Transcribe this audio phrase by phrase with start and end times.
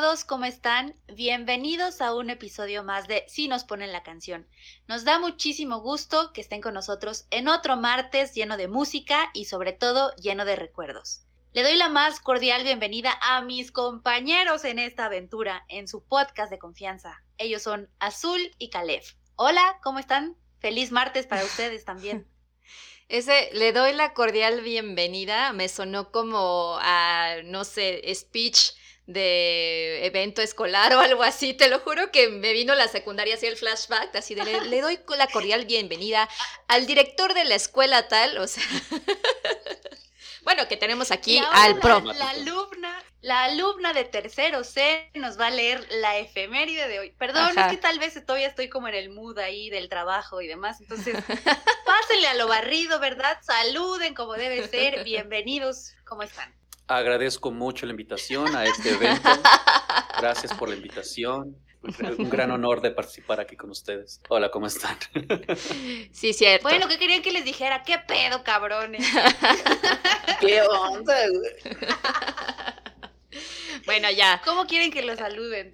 [0.00, 0.94] Todos, ¿cómo están?
[1.12, 4.48] Bienvenidos a un episodio más de Si nos ponen la canción.
[4.88, 9.44] Nos da muchísimo gusto que estén con nosotros en otro martes lleno de música y
[9.44, 11.26] sobre todo lleno de recuerdos.
[11.52, 16.50] Le doy la más cordial bienvenida a mis compañeros en esta aventura, en su podcast
[16.50, 17.22] de confianza.
[17.36, 19.02] Ellos son Azul y Caleb.
[19.36, 20.34] Hola, ¿cómo están?
[20.60, 22.26] Feliz martes para ustedes también.
[23.08, 30.40] Ese, le doy la cordial bienvenida, me sonó como a, no sé, speech de evento
[30.42, 34.14] escolar o algo así, te lo juro que me vino la secundaria así el flashback,
[34.14, 36.28] así de le, le doy la cordial bienvenida
[36.68, 38.62] al director de la escuela tal, o sea,
[40.42, 42.04] bueno, que tenemos aquí al la, prof.
[42.04, 47.10] La alumna, la alumna de tercero C nos va a leer la efeméride de hoy.
[47.18, 47.66] Perdón, Ajá.
[47.66, 50.80] es que tal vez todavía estoy como en el mood ahí del trabajo y demás.
[50.80, 51.16] Entonces,
[51.84, 53.38] pásenle a lo barrido, ¿verdad?
[53.42, 55.04] Saluden como debe ser.
[55.04, 55.92] Bienvenidos.
[56.04, 56.59] ¿Cómo están?
[56.90, 59.30] Agradezco mucho la invitación a este evento.
[60.20, 61.56] Gracias por la invitación.
[62.18, 64.20] Un gran honor de participar aquí con ustedes.
[64.28, 64.98] Hola, ¿cómo están?
[66.12, 66.64] Sí, cierto.
[66.68, 67.84] Bueno, ¿qué querían que les dijera?
[67.84, 69.06] ¿Qué pedo, cabrones?
[70.40, 71.14] ¿Qué onda,
[73.86, 74.42] bueno, ya.
[74.44, 75.72] ¿Cómo quieren que los saluden?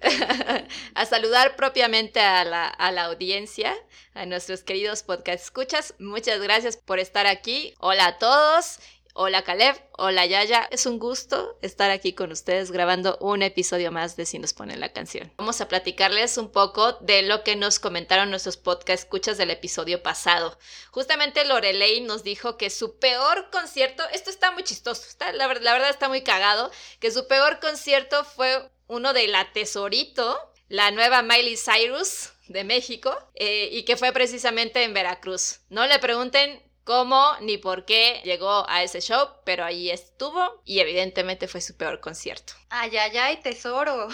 [0.93, 3.75] a saludar propiamente a la, a la audiencia,
[4.13, 5.95] a nuestros queridos podcast escuchas.
[5.99, 7.73] Muchas gracias por estar aquí.
[7.79, 8.79] Hola a todos.
[9.19, 14.15] Hola Caleb, hola Yaya, es un gusto estar aquí con ustedes grabando un episodio más
[14.15, 15.33] de Si nos ponen la canción.
[15.37, 20.03] Vamos a platicarles un poco de lo que nos comentaron nuestros podcast escuchas del episodio
[20.03, 20.55] pasado.
[20.91, 25.01] Justamente Lorelei nos dijo que su peor concierto, esto está muy chistoso,
[25.33, 30.91] la verdad está muy cagado, que su peor concierto fue uno de La Tesorito, la
[30.91, 35.61] nueva Miley Cyrus de México, eh, y que fue precisamente en Veracruz.
[35.69, 40.79] No le pregunten cómo ni por qué llegó a ese show, pero ahí estuvo y
[40.79, 42.53] evidentemente fue su peor concierto.
[42.69, 44.07] Ay, ay, ay, tesoro.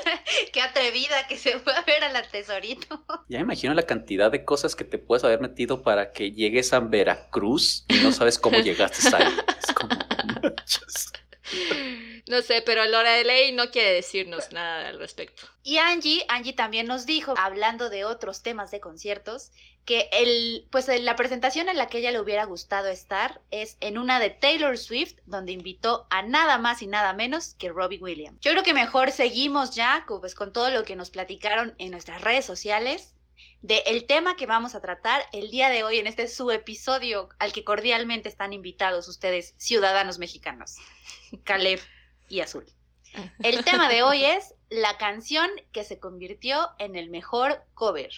[0.52, 3.04] Qué atrevida que se fue a ver a la tesorito.
[3.28, 6.72] Ya me imagino la cantidad de cosas que te puedes haber metido para que llegues
[6.72, 9.36] a Veracruz y no sabes cómo llegaste ahí.
[9.58, 9.90] Es como...
[12.28, 15.42] No sé, pero Lorelei no quiere decirnos nada al respecto.
[15.64, 19.50] Y Angie, Angie también nos dijo, hablando de otros temas de conciertos,
[19.84, 23.98] que el, pues la presentación en la que ella le hubiera gustado estar es en
[23.98, 28.38] una de Taylor Swift, donde invitó a nada más y nada menos que Robbie Williams.
[28.40, 31.90] Yo creo que mejor seguimos ya con- pues, con todo lo que nos platicaron en
[31.90, 33.14] nuestras redes sociales
[33.62, 37.28] de el tema que vamos a tratar el día de hoy en este su episodio
[37.38, 40.76] al que cordialmente están invitados ustedes, ciudadanos mexicanos,
[41.44, 41.80] Caleb
[42.28, 42.66] y Azul.
[43.42, 48.12] El tema de hoy es la canción que se convirtió en el mejor cover.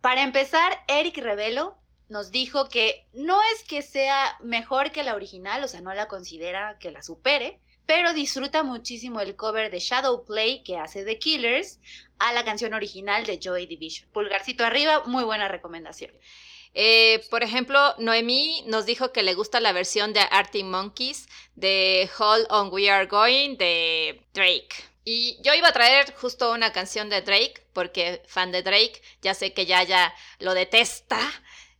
[0.00, 1.76] Para empezar, Eric Revelo
[2.08, 6.08] nos dijo que no es que sea mejor que la original, o sea, no la
[6.08, 11.18] considera que la supere, pero disfruta muchísimo el cover de Shadow Play que hace The
[11.18, 11.80] Killers
[12.18, 14.10] a la canción original de Joy Division.
[14.12, 16.12] Pulgarcito arriba, muy buena recomendación.
[16.74, 22.08] Eh, por ejemplo, Noemí nos dijo que le gusta la versión de Arctic Monkeys de
[22.18, 24.68] Hold On We Are Going de Drake.
[25.04, 29.32] Y yo iba a traer justo una canción de Drake, porque fan de Drake, ya
[29.32, 31.18] sé que ya ya lo detesta,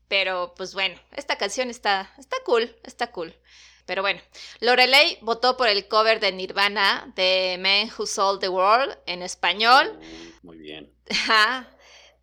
[0.08, 3.34] pero pues bueno, esta canción está, está cool, está cool.
[3.84, 4.20] Pero bueno,
[4.60, 9.98] Lorelei votó por el cover de Nirvana de Men Who Sold the World en español,
[10.42, 10.92] Muy bien.
[11.10, 11.68] Ajá,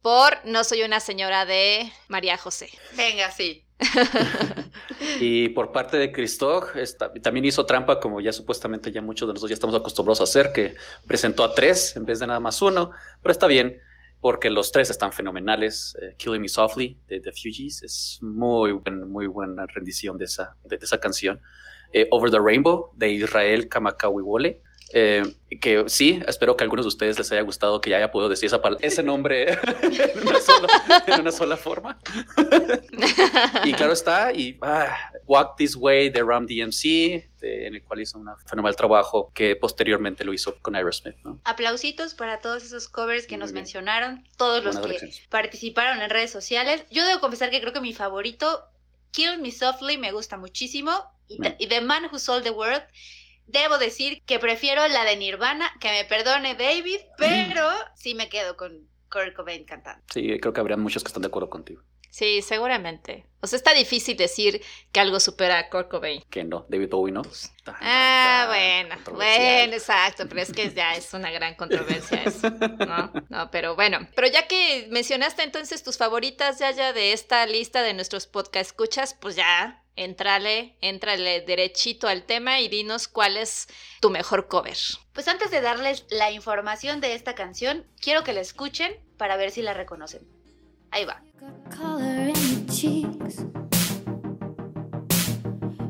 [0.06, 2.70] por No Soy una señora de María José.
[2.96, 3.64] Venga, sí.
[5.20, 9.34] Y por parte de Christoph, esta- también hizo trampa, como ya supuestamente ya muchos de
[9.34, 10.76] nosotros ya estamos acostumbrados a hacer, que
[11.08, 12.92] presentó a tres en vez de nada más uno,
[13.24, 13.80] pero está bien,
[14.22, 15.98] porque los tres están fenomenales.
[16.00, 20.56] Eh, Killing Me Softly de The Fugees es muy, buen- muy buena rendición de esa,
[20.66, 21.42] de, de esa canción.
[21.94, 24.62] Eh, Over the Rainbow de Israel Kamakawiwole.
[24.94, 25.24] Eh,
[25.60, 28.30] que sí, espero que a algunos de ustedes les haya gustado que ya haya podido
[28.30, 29.52] decir esa ese nombre
[29.82, 30.68] en, una sola,
[31.08, 32.00] en una sola forma.
[33.64, 34.96] y claro está, y ah,
[35.26, 39.56] Walk This Way de Ram DMC, de- en el cual hizo un fenomenal trabajo que
[39.56, 41.16] posteriormente lo hizo con Aerosmith.
[41.24, 41.40] ¿no?
[41.44, 43.64] Aplausitos para todos esos covers que Muy nos bien.
[43.64, 45.28] mencionaron, todos los Buenas que elecciones.
[45.30, 46.84] participaron en redes sociales.
[46.92, 48.64] Yo debo confesar que creo que mi favorito,
[49.12, 50.92] Kill Me Softly, me gusta muchísimo.
[51.28, 52.84] y, The Man Who Sold the World,
[53.48, 58.58] debo decir que prefiero la de Nirvana, que me perdone David, pero sí me quedo
[58.58, 60.04] con Kurt Cobain cantando.
[60.12, 61.82] Sí, creo que habría muchos que están de acuerdo contigo.
[62.16, 63.26] Sí, seguramente.
[63.42, 64.62] O sea, está difícil decir
[64.94, 66.24] que algo supera a Kurt Cobain.
[66.30, 67.24] Que no, David Bowie no.
[67.66, 73.12] ah, bueno, bueno, exacto, pero es que ya es una gran controversia eso, ¿no?
[73.28, 74.08] No, pero bueno.
[74.16, 78.72] Pero ya que mencionaste entonces tus favoritas ya ya de esta lista de nuestros podcast
[78.72, 83.68] escuchas, pues ya Entrale, entrale derechito al tema y dinos cuál es
[84.02, 84.78] tu mejor cover.
[85.14, 89.52] Pues antes de darles la información de esta canción, quiero que la escuchen para ver
[89.52, 90.28] si la reconocen.
[90.92, 91.22] Ahí va.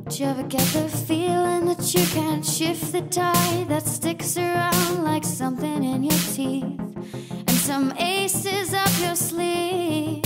[0.07, 5.03] Do you ever get the feeling that you can't shift the tide that sticks around
[5.03, 6.63] like something in your teeth
[7.29, 10.21] and some aces up your sleeve?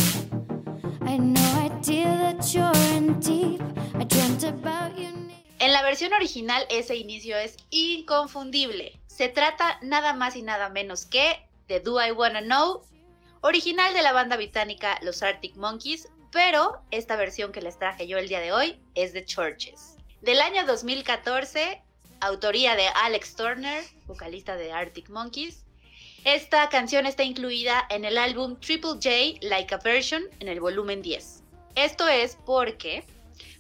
[5.60, 9.00] En la versión original ese inicio es inconfundible.
[9.07, 12.81] Se trata nada más y nada menos que de Do I Wanna Know,
[13.42, 18.18] original de la banda británica Los Arctic Monkeys, pero esta versión que les traje yo
[18.18, 19.98] el día de hoy es de Churches.
[20.22, 21.81] Del año 2014,
[22.19, 25.66] autoría de Alex Turner, vocalista de Arctic Monkeys.
[26.25, 31.01] Esta canción está incluida en el álbum Triple J Like a Version en el volumen
[31.01, 31.44] 10.
[31.75, 33.04] Esto es porque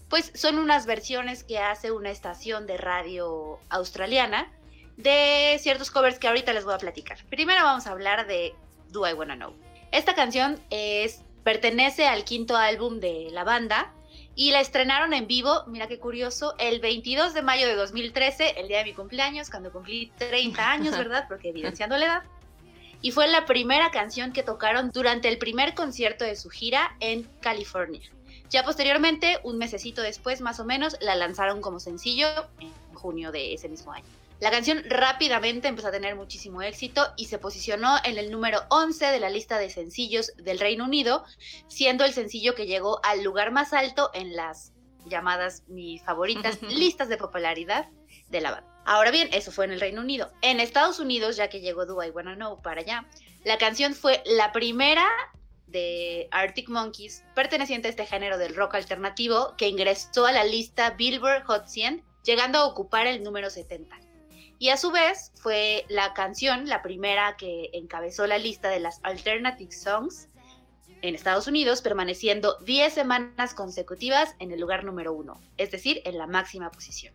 [0.09, 4.51] pues son unas versiones que hace una estación de radio australiana
[4.97, 7.23] de ciertos covers que ahorita les voy a platicar.
[7.29, 8.53] Primero vamos a hablar de
[8.89, 9.53] Do I Wanna Know.
[9.91, 13.93] Esta canción es Pertenece al quinto álbum de la banda
[14.35, 18.67] y la estrenaron en vivo, mira qué curioso, el 22 de mayo de 2013, el
[18.67, 21.25] día de mi cumpleaños, cuando cumplí 30 años, ¿verdad?
[21.27, 22.23] Porque evidenciando la edad.
[23.01, 27.23] Y fue la primera canción que tocaron durante el primer concierto de su gira en
[27.39, 28.01] California.
[28.49, 32.27] Ya posteriormente, un mesecito después más o menos, la lanzaron como sencillo
[32.59, 34.05] en junio de ese mismo año.
[34.39, 39.07] La canción rápidamente empezó a tener muchísimo éxito y se posicionó en el número 11
[39.07, 41.25] de la lista de sencillos del Reino Unido,
[41.67, 44.71] siendo el sencillo que llegó al lugar más alto en las
[45.05, 47.89] llamadas mis favoritas listas de popularidad
[48.29, 48.68] de la banda.
[48.85, 50.31] Ahora bien, eso fue en el Reino Unido.
[50.41, 53.05] En Estados Unidos, ya que llegó Do I Wanna Know para allá,
[53.43, 55.07] la canción fue la primera
[55.67, 60.91] de Arctic Monkeys perteneciente a este género del rock alternativo que ingresó a la lista
[60.91, 63.95] Billboard Hot 100, llegando a ocupar el número 70.
[64.57, 68.99] Y a su vez fue la canción la primera que encabezó la lista de las
[69.03, 70.27] Alternative Songs
[71.01, 76.17] en Estados Unidos, permaneciendo 10 semanas consecutivas en el lugar número uno, es decir, en
[76.17, 77.13] la máxima posición.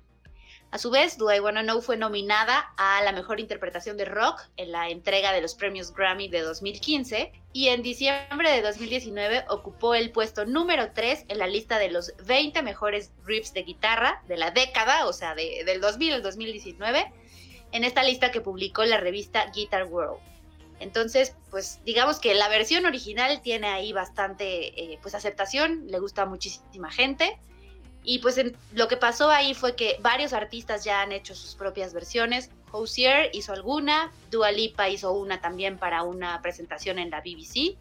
[0.74, 4.40] A su vez, Do I Wanna Know fue nominada a la mejor interpretación de rock
[4.56, 9.94] en la entrega de los premios Grammy de 2015 y en diciembre de 2019 ocupó
[9.94, 14.36] el puesto número 3 en la lista de los 20 mejores riffs de guitarra de
[14.36, 17.12] la década, o sea, del 2000 al 2019
[17.70, 20.18] en esta lista que publicó la revista Guitar World.
[20.80, 26.22] Entonces, pues digamos que la versión original tiene ahí bastante eh, pues aceptación, le gusta
[26.22, 27.38] a muchísima gente.
[28.04, 28.40] Y pues
[28.72, 32.50] lo que pasó ahí fue que varios artistas ya han hecho sus propias versiones.
[32.70, 37.76] Hosier hizo alguna, Dua Lipa hizo una también para una presentación en la BBC.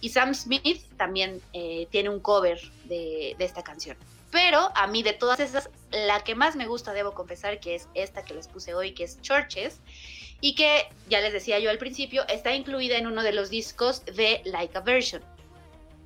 [0.00, 3.96] Y Sam Smith también eh, tiene un cover de esta canción.
[4.32, 7.88] Pero a mí de todas esas, la que más me gusta, debo confesar, que es
[7.92, 9.78] esta que les puse hoy, que es Churches,
[10.40, 14.04] y que, ya les decía yo al principio, está incluida en uno de los discos
[14.06, 15.22] de Like a Version.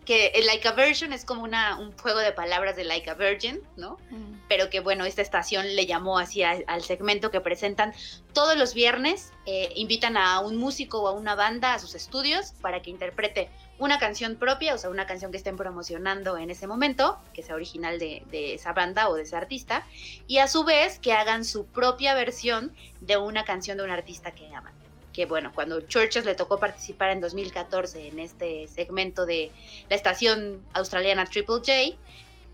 [0.06, 3.14] Que el Like a Version es como una, un juego de palabras de Like a
[3.14, 3.98] Virgin, ¿no?
[4.10, 4.40] Mm.
[4.48, 7.92] Pero que bueno, esta estación le llamó así al segmento que presentan
[8.32, 12.52] todos los viernes, eh, invitan a un músico o a una banda a sus estudios
[12.60, 16.66] para que interprete una canción propia, o sea, una canción que estén promocionando en ese
[16.66, 19.86] momento, que sea original de, esa banda o de ese artista,
[20.26, 24.30] y a su vez que hagan su propia versión de una canción de un artista
[24.30, 24.72] que aman.
[25.16, 29.50] Que bueno, cuando Churches le tocó participar en 2014 en este segmento de
[29.88, 31.72] la estación australiana Triple J,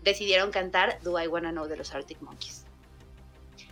[0.01, 2.65] decidieron cantar Do I Wanna Know de los Arctic Monkeys.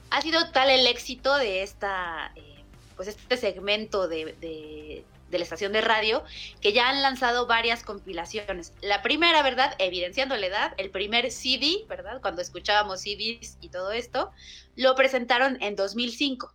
[0.09, 2.63] Ha sido tal el éxito de esta, eh,
[2.97, 6.23] pues este segmento de de la estación de radio,
[6.59, 8.73] que ya han lanzado varias compilaciones.
[8.81, 9.73] La primera, ¿verdad?
[9.79, 12.21] Evidenciando la edad, el primer CD, ¿verdad?
[12.21, 14.31] Cuando escuchábamos CDs y todo esto,
[14.75, 16.53] lo presentaron en 2005.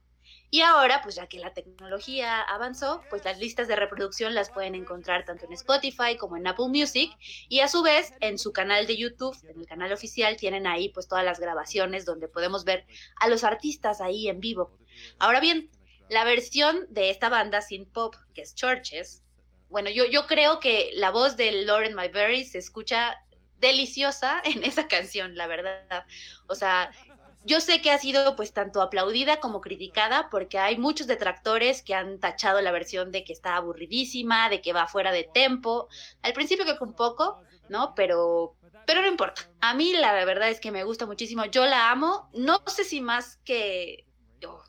[0.51, 4.75] Y ahora, pues ya que la tecnología avanzó, pues las listas de reproducción las pueden
[4.75, 7.11] encontrar tanto en Spotify como en Apple Music
[7.49, 10.91] y a su vez en su canal de YouTube, en el canal oficial, tienen ahí
[10.91, 12.87] pues todas las grabaciones donde podemos ver
[13.21, 14.79] a los artistas ahí en vivo.
[15.19, 15.69] Ahora bien,
[16.09, 19.25] la versión de esta banda sin pop, que es Churches,
[19.69, 23.17] bueno, yo, yo creo que la voz de Lauren Myberry se escucha
[23.59, 26.05] deliciosa en esa canción, la verdad.
[26.47, 26.91] O sea,
[27.47, 31.95] yo sé que ha sido pues tanto aplaudida como criticada porque hay muchos detractores que
[31.95, 35.89] han tachado la versión de que está aburridísima, de que va fuera de tempo.
[36.23, 37.95] Al principio que un poco, ¿no?
[37.95, 39.43] Pero pero no importa.
[39.61, 41.45] A mí la verdad es que me gusta muchísimo.
[41.47, 42.31] Yo la amo.
[42.35, 44.07] No sé si más que
[44.41, 44.63] yo.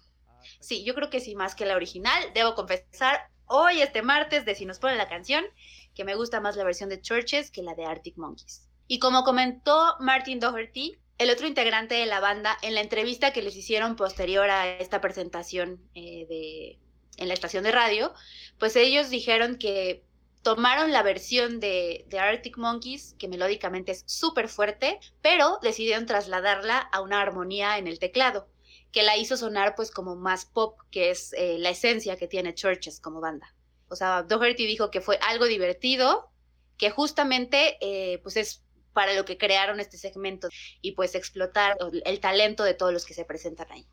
[0.59, 2.31] Sí, yo creo que sí más que la original.
[2.33, 5.45] Debo confesar, hoy este martes de si nos pone la canción,
[5.93, 8.67] que me gusta más la versión de Churches que la de Arctic Monkeys.
[8.87, 13.41] Y como comentó Martin Doherty, el otro integrante de la banda, en la entrevista que
[13.41, 16.77] les hicieron posterior a esta presentación eh,
[17.17, 18.13] en la estación de radio,
[18.59, 20.03] pues ellos dijeron que
[20.43, 26.77] tomaron la versión de, de Arctic Monkeys, que melódicamente es súper fuerte, pero decidieron trasladarla
[26.77, 28.47] a una armonía en el teclado,
[28.91, 32.53] que la hizo sonar pues como más pop, que es eh, la esencia que tiene
[32.53, 33.53] Churches como banda.
[33.89, 36.29] O sea, Doherty dijo que fue algo divertido,
[36.77, 38.63] que justamente eh, pues es
[38.97, 40.49] para lo que crearon este segmento
[40.81, 43.85] y pues explotar el talento de todos los que se presentan ahí.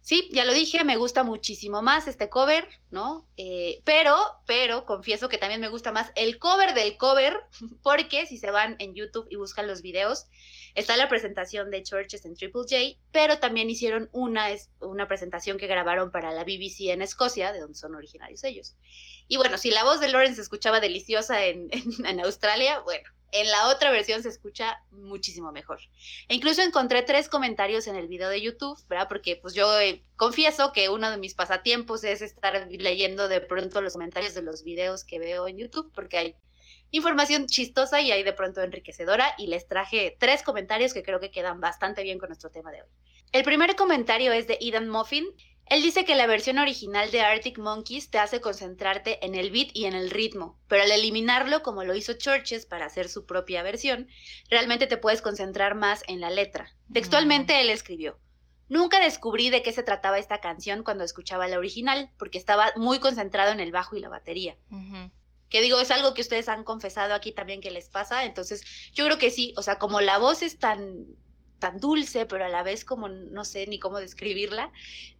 [0.00, 3.26] Sí, ya lo dije, me gusta muchísimo más este cover, ¿no?
[3.36, 7.36] Eh, pero, pero confieso que también me gusta más el cover del cover,
[7.82, 10.26] porque si se van en YouTube y buscan los videos,
[10.76, 12.76] está la presentación de Churches en Triple J,
[13.10, 14.46] pero también hicieron una,
[14.78, 18.76] una presentación que grabaron para la BBC en Escocia, de donde son originarios ellos.
[19.26, 23.68] Y bueno, si la voz de Lawrence escuchaba deliciosa en, en Australia, bueno, en la
[23.68, 25.80] otra versión se escucha muchísimo mejor.
[26.28, 29.08] E incluso encontré tres comentarios en el video de YouTube, ¿verdad?
[29.08, 33.80] Porque pues yo eh, confieso que uno de mis pasatiempos es estar leyendo de pronto
[33.80, 36.36] los comentarios de los videos que veo en YouTube, porque hay
[36.92, 41.32] información chistosa y hay de pronto enriquecedora y les traje tres comentarios que creo que
[41.32, 42.88] quedan bastante bien con nuestro tema de hoy.
[43.32, 45.26] El primer comentario es de Eden Muffin
[45.66, 49.68] él dice que la versión original de Arctic Monkeys te hace concentrarte en el beat
[49.72, 53.62] y en el ritmo, pero al eliminarlo, como lo hizo Churches para hacer su propia
[53.62, 54.08] versión,
[54.50, 56.74] realmente te puedes concentrar más en la letra.
[56.92, 58.18] Textualmente él escribió,
[58.68, 62.98] Nunca descubrí de qué se trataba esta canción cuando escuchaba la original, porque estaba muy
[62.98, 64.56] concentrado en el bajo y la batería.
[65.50, 69.04] Que digo, es algo que ustedes han confesado aquí también que les pasa, entonces yo
[69.04, 71.06] creo que sí, o sea, como la voz es tan
[71.60, 74.70] tan dulce, pero a la vez como no sé ni cómo describirla,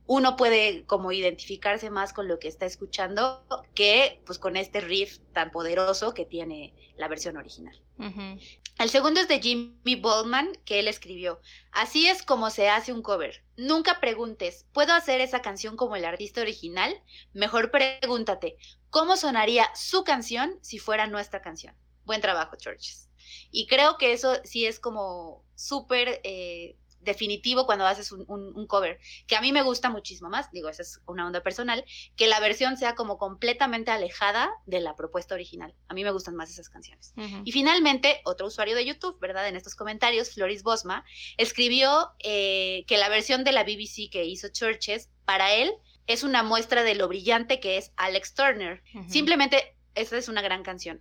[0.07, 3.43] uno puede como identificarse más con lo que está escuchando
[3.75, 7.81] que pues con este riff tan poderoso que tiene la versión original.
[8.79, 11.41] El segundo es de Jimmy Baldman, que él escribió.
[11.71, 13.45] Así es como se hace un cover.
[13.57, 16.93] Nunca preguntes, ¿puedo hacer esa canción como el artista original?
[17.33, 18.57] Mejor pregúntate,
[18.91, 21.75] ¿cómo sonaría su canción si fuera nuestra canción?
[22.05, 23.09] Buen trabajo, Churches.
[23.51, 29.37] Y creo que eso sí es como súper eh, definitivo cuando haces un, cover, que
[29.37, 31.85] a mí me gusta muchísimo más, digo, esa es una onda personal,
[32.17, 35.75] que la versión sea como completamente alejada de la propuesta original.
[35.89, 37.15] A mí me gustan más esas canciones.
[37.45, 39.49] Y finalmente, otro usuario de YouTube, ¿verdad?
[39.49, 41.05] En estos comentarios, Floris Bosma,
[41.37, 45.73] escribió eh, que la versión de la BBC que hizo Churches, para él,
[46.07, 48.83] es una muestra de lo brillante que es Alex Turner.
[49.09, 51.01] Simplemente, esa es una gran canción.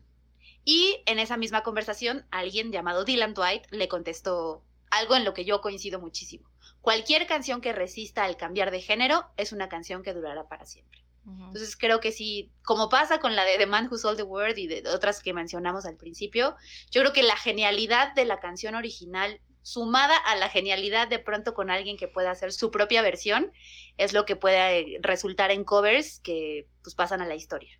[0.65, 5.45] Y en esa misma conversación, alguien llamado Dylan Dwight le contestó algo en lo que
[5.45, 6.49] yo coincido muchísimo.
[6.81, 11.03] Cualquier canción que resista al cambiar de género es una canción que durará para siempre.
[11.25, 14.57] Entonces creo que sí, como pasa con la de The Man Who Sold the World
[14.57, 16.57] y de otras que mencionamos al principio,
[16.91, 21.53] yo creo que la genialidad de la canción original sumada a la genialidad de pronto
[21.53, 23.53] con alguien que pueda hacer su propia versión
[23.97, 27.79] es lo que puede resultar en covers que pues pasan a la historia.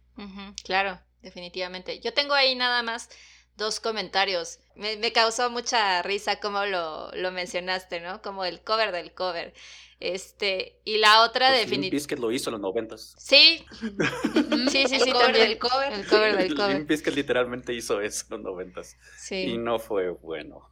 [0.64, 2.00] claro, definitivamente.
[2.00, 3.10] Yo tengo ahí nada más
[3.58, 4.60] dos comentarios.
[4.76, 8.22] Me, causó mucha risa como lo, lo, mencionaste, ¿no?
[8.22, 9.54] Como el cover del cover.
[10.00, 12.18] Este, y la otra pues definitivamente.
[12.18, 13.16] lo hizo en los noventas.
[13.18, 13.66] Sí.
[14.70, 15.94] sí, sí, sí, el cover Del cover.
[15.94, 16.76] El cover del cover.
[16.76, 18.98] Limp Bizkit literalmente hizo eso en los noventas.
[19.18, 19.44] Sí.
[19.44, 20.70] Y no fue bueno.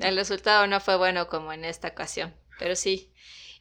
[0.00, 2.34] el resultado no fue bueno como en esta ocasión.
[2.58, 3.12] Pero sí.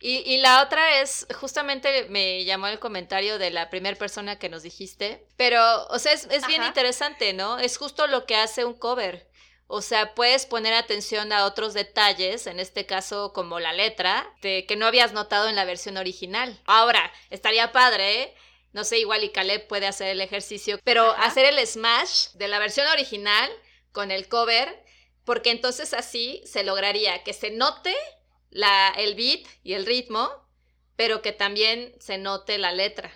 [0.06, 4.62] Y, la otra es, justamente me llamó el comentario de la primera persona que nos
[4.62, 7.58] dijiste, pero, o sea, es, bien interesante, ¿no?
[7.58, 9.30] Es justo lo que hace un cover.
[9.68, 14.66] O sea, puedes poner atención a otros detalles, en este caso como la letra, de,
[14.68, 16.60] que no habías notado en la versión original.
[16.66, 18.36] Ahora, estaría padre, ¿eh?
[18.74, 22.60] no sé, igual y Caleb puede hacer el ejercicio, pero hacer el smash de la
[22.60, 23.50] versión original
[23.94, 24.84] con el cover,
[25.24, 27.96] porque entonces así se lograría que se note
[28.54, 30.30] la, el beat y el ritmo,
[30.96, 33.12] pero que también se note la letra.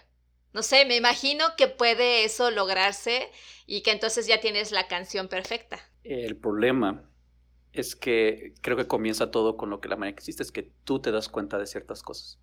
[0.54, 3.30] No sé, me imagino que puede eso lograrse
[3.66, 5.80] y que entonces ya tienes la canción perfecta.
[6.04, 7.10] El problema
[7.74, 10.72] es que creo que comienza todo con lo que la manera que existe, es que
[10.84, 12.40] tú te das cuenta de ciertas cosas.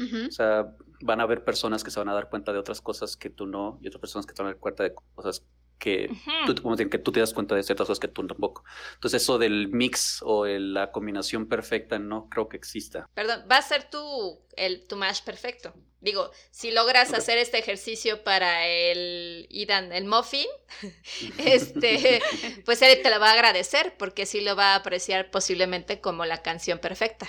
[0.00, 3.16] O sea, van a haber personas que se van a dar cuenta de otras cosas
[3.16, 5.44] que tú no, y otras personas que se van a dar cuenta de cosas
[5.78, 6.10] que,
[6.46, 8.64] tú, como que tú te das cuenta de ciertas cosas que tú tampoco.
[8.94, 13.08] Entonces eso del mix o la combinación perfecta no creo que exista.
[13.14, 15.72] Perdón, va a ser tu, el, tu match perfecto.
[16.00, 20.46] Digo, si logras hacer este ejercicio para el Idan, el muffin,
[21.38, 22.22] este,
[22.64, 26.24] pues él te lo va a agradecer porque sí lo va a apreciar posiblemente como
[26.24, 27.26] la canción perfecta.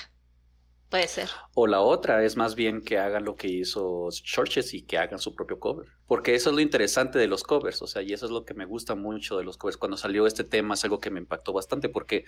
[0.90, 1.30] Puede ser.
[1.54, 5.20] O la otra es más bien que hagan lo que hizo Churches y que hagan
[5.20, 5.88] su propio cover.
[6.08, 8.56] Porque eso es lo interesante de los covers, o sea, y eso es lo que
[8.56, 9.78] me gusta mucho de los covers.
[9.78, 12.26] Cuando salió este tema es algo que me impactó bastante porque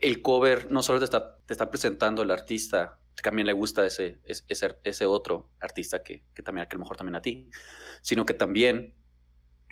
[0.00, 4.20] el cover no solo te está, te está presentando el artista, también le gusta ese,
[4.24, 7.50] ese, ese otro artista que, que también, que a lo mejor también a ti,
[8.02, 8.94] sino que también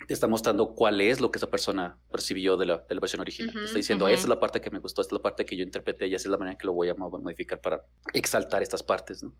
[0.07, 3.21] te está mostrando cuál es lo que esa persona percibió de la, de la versión
[3.21, 3.53] original.
[3.53, 5.55] te está diciendo, esa es la parte que me gustó, esta es la parte que
[5.55, 7.83] yo interpreté y esa es la manera que lo voy a modificar para
[8.13, 9.23] exaltar estas partes.
[9.23, 9.33] ¿no?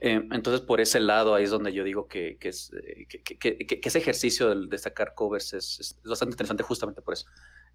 [0.00, 3.38] Eh, entonces, por ese lado, ahí es donde yo digo que, que, es, eh, que,
[3.38, 7.26] que, ese ejercicio de destacar covers es, es, bastante interesante justamente por eso.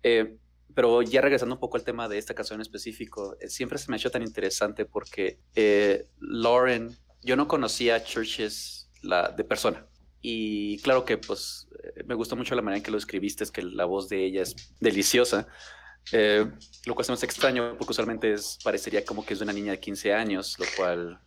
[0.03, 0.37] Eh,
[0.73, 3.95] pero ya regresando un poco al tema de esta canción en específico, siempre se me
[3.95, 5.39] ha hecho tan interesante porque
[6.19, 9.87] Lauren, yo no conocía a Churches la, de persona.
[10.21, 11.66] Y claro que pues eh,
[12.05, 14.41] me gustó mucho la manera en que lo escribiste, es que la voz de ella
[14.41, 15.47] es deliciosa.
[16.13, 16.45] Eh,
[16.85, 19.79] lo cual es extraño porque usualmente es, parecería como que es de una niña de
[19.79, 21.19] 15 años, lo cual,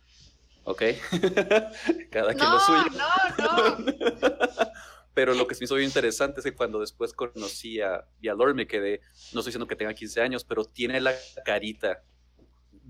[0.63, 0.81] ok,
[2.11, 2.85] cada quien lo suyo.
[2.97, 3.85] No, no.
[5.13, 8.53] Pero lo que se me hizo bien interesante es que cuando después conocí a, a
[8.53, 9.01] me quedé,
[9.33, 11.13] no estoy diciendo que tenga 15 años, pero tiene la
[11.43, 12.01] carita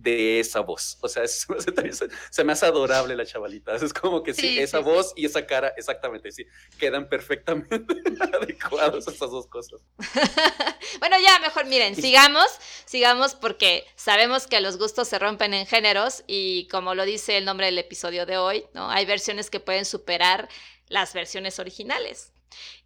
[0.02, 0.98] de esa voz.
[1.02, 3.76] O sea, se me hace adorable la chavalita.
[3.76, 6.46] Es como que sí, esa voz y esa cara, exactamente, sí,
[6.80, 7.96] quedan perfectamente
[8.34, 9.82] adecuados esas dos cosas.
[11.00, 12.48] bueno, ya mejor miren, sigamos,
[12.86, 17.46] sigamos porque sabemos que los gustos se rompen en géneros y como lo dice el
[17.46, 18.90] nombre del episodio de hoy, ¿no?
[18.90, 20.50] Hay versiones que pueden superar
[20.88, 22.32] las versiones originales.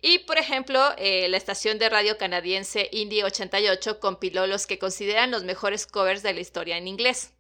[0.02, 5.32] Y, por ejemplo, eh, la estación de radio canadiense Indie 88 compiló los que consideran
[5.32, 7.34] los mejores covers de la historia en inglés.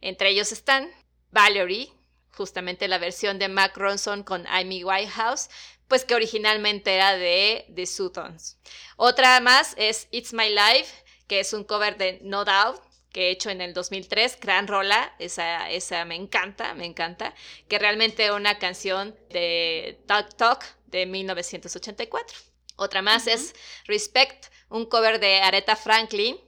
[0.00, 0.90] Entre ellos están
[1.30, 1.92] Valerie,
[2.32, 5.48] justamente la versión de Mac Ronson con Amy Whitehouse,
[5.88, 8.58] pues que originalmente era de The Sutons.
[8.96, 10.92] Otra más es It's My Life,
[11.26, 15.14] que es un cover de No Doubt, que he hecho en el 2003, gran rola,
[15.18, 17.34] esa, esa me encanta, me encanta,
[17.66, 22.38] que realmente una canción de Talk Talk de 1984.
[22.76, 23.54] Otra más es
[23.86, 26.38] Respect, un cover de Aretha Franklin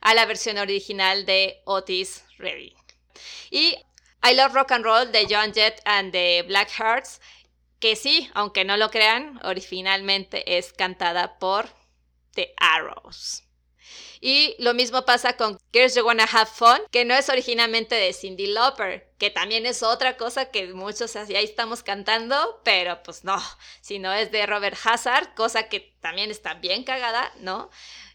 [0.00, 2.76] a la versión original de Otis Redding.
[3.50, 3.76] Y
[4.22, 7.20] I Love Rock and Roll de John Jett and the Black Hearts,
[7.78, 11.68] que sí, aunque no lo crean, originalmente es cantada por
[12.34, 13.42] The Arrows.
[14.20, 18.12] Y lo mismo pasa con Girls You Wanna Have Fun, que no es originalmente de
[18.12, 23.40] Cindy Lauper, que también es otra cosa que muchos así estamos cantando, pero pues no,
[23.80, 27.70] sino es de Robert Hazard, cosa que también está bien cagada, ¿no?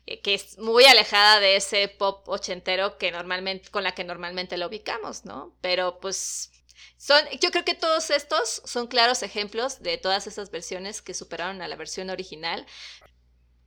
[0.07, 4.57] Eh, que es muy alejada de ese pop ochentero que normalmente, con la que normalmente
[4.57, 5.55] lo ubicamos, ¿no?
[5.61, 6.51] Pero pues
[6.97, 11.61] son, yo creo que todos estos son claros ejemplos de todas esas versiones que superaron
[11.61, 12.65] a la versión original.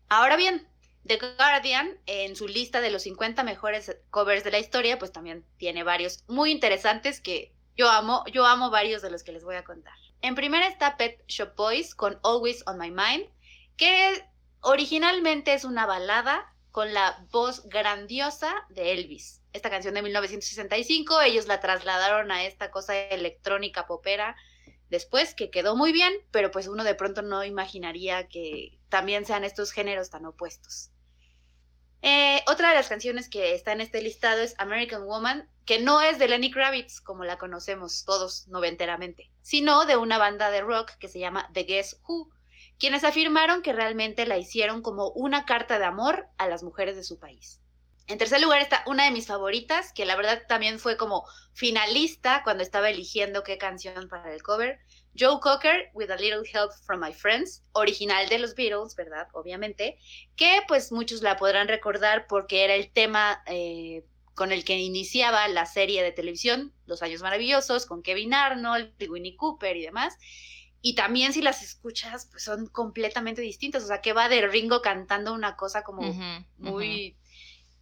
[0.08, 0.68] Ahora bien,
[1.08, 5.44] The Guardian, en su lista de los 50 mejores covers de la historia, pues también
[5.56, 9.56] tiene varios muy interesantes que yo amo, yo amo varios de los que les voy
[9.56, 9.94] a contar.
[10.20, 13.24] En primera está Pet Shop Boys con Always on My Mind,
[13.76, 14.24] que
[14.60, 19.40] originalmente es una balada con la voz grandiosa de Elvis.
[19.52, 24.36] Esta canción de 1965, ellos la trasladaron a esta cosa electrónica popera
[24.90, 29.44] después, que quedó muy bien, pero pues uno de pronto no imaginaría que también sean
[29.44, 30.90] estos géneros tan opuestos.
[32.02, 36.00] Eh, otra de las canciones que está en este listado es American Woman, que no
[36.00, 40.92] es de Lenny Kravitz, como la conocemos todos noventeramente, sino de una banda de rock
[40.98, 42.30] que se llama The Guess Who,
[42.78, 47.04] quienes afirmaron que realmente la hicieron como una carta de amor a las mujeres de
[47.04, 47.60] su país.
[48.06, 52.42] En tercer lugar está una de mis favoritas, que la verdad también fue como finalista
[52.42, 54.78] cuando estaba eligiendo qué canción para el cover.
[55.18, 59.28] Joe Cocker, With a Little Help from My Friends, original de los Beatles, ¿verdad?
[59.32, 59.98] Obviamente,
[60.36, 64.04] que pues muchos la podrán recordar porque era el tema eh,
[64.34, 69.36] con el que iniciaba la serie de televisión Los Años Maravillosos, con Kevin Arnold, Winnie
[69.36, 70.16] Cooper y demás.
[70.80, 73.82] Y también si las escuchas, pues son completamente distintas.
[73.82, 76.02] O sea, que va de Ringo cantando una cosa como
[76.58, 77.16] muy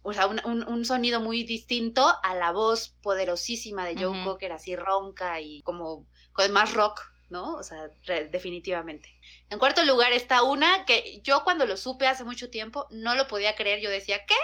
[0.07, 5.41] o sea, un, sonido muy distinto a la voz poderosísima de Joe Cocker, así ronca
[5.41, 7.55] y como con más rock, ¿no?
[7.55, 7.89] O sea,
[8.31, 9.09] definitivamente.
[9.49, 13.27] En cuarto lugar está una que yo cuando lo supe hace mucho tiempo no lo
[13.27, 14.35] podía creer, yo decía, ¿qué?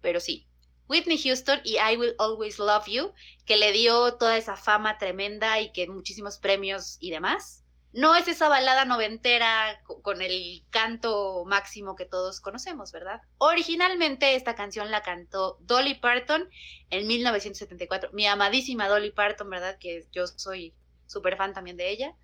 [0.00, 0.46] Pero sí,
[0.88, 3.12] Whitney Houston y I Will Always Love You,
[3.46, 7.64] que le dio toda esa fama tremenda y que muchísimos premios y demás.
[7.94, 13.20] no es esa balada noventera con el canto máximo que todos conocemos, ¿verdad?
[13.38, 16.50] Originalmente esta canción la cantó Dolly Parton
[16.90, 18.10] en 1974.
[18.12, 19.78] Mi amadísima Dolly Parton, ¿verdad?
[19.78, 20.74] Que yo soy
[21.14, 22.14] súper fan también de ella.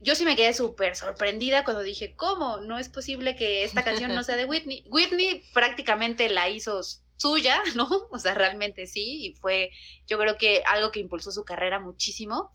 [0.00, 2.58] Yo sí me quedé súper sorprendida cuando dije, ¿cómo?
[2.58, 4.84] No es posible que esta canción no sea de Whitney.
[4.88, 6.80] Whitney prácticamente la hizo
[7.16, 7.88] suya, ¿no?
[8.10, 9.70] O sea, realmente sí, y fue
[10.06, 12.52] yo creo que algo que impulsó su carrera muchísimo,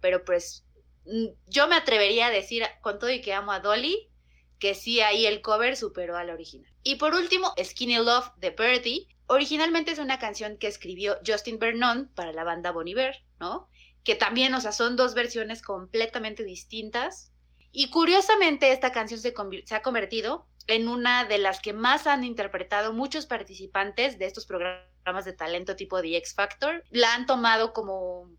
[0.00, 0.66] pero pues
[1.06, 4.10] Mm, yo me atrevería a decir, con todo y que amo a Dolly,
[4.58, 6.70] que sí ahí el cover superó al original.
[6.82, 9.08] Y por último, Skinny Love de Birdie.
[9.28, 13.68] Originalmente es una canción que escribió Justin Vernon para la banda Bon Iver, ¿no?
[14.06, 17.32] Que también, o sea, son dos versiones completamente distintas.
[17.72, 22.22] Y curiosamente esta canción se, se ha convertido en una de las que más han
[22.22, 26.84] interpretado muchos participantes de estos programas de talento tipo The X Factor.
[26.90, 28.30] La han tomado como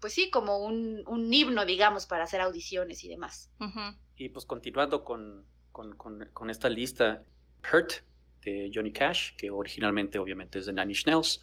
[0.00, 3.52] pues sí, como un, un, himno, digamos, para hacer audiciones y demás.
[4.16, 7.22] Y pues continuando con, con, con, esta lista,
[7.72, 7.92] Hurt
[8.42, 11.40] de Johnny Cash, que originalmente obviamente es de Nanny Schnells.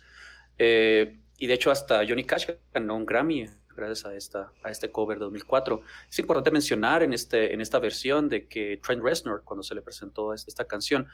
[0.58, 4.92] Eh, y de hecho hasta Johnny Cash ganó un Grammy gracias a, esta, a este
[4.92, 5.82] cover de 2004.
[6.10, 9.82] Es importante mencionar en, este, en esta versión de que Trent Reznor, cuando se le
[9.82, 11.08] presentó esta canción,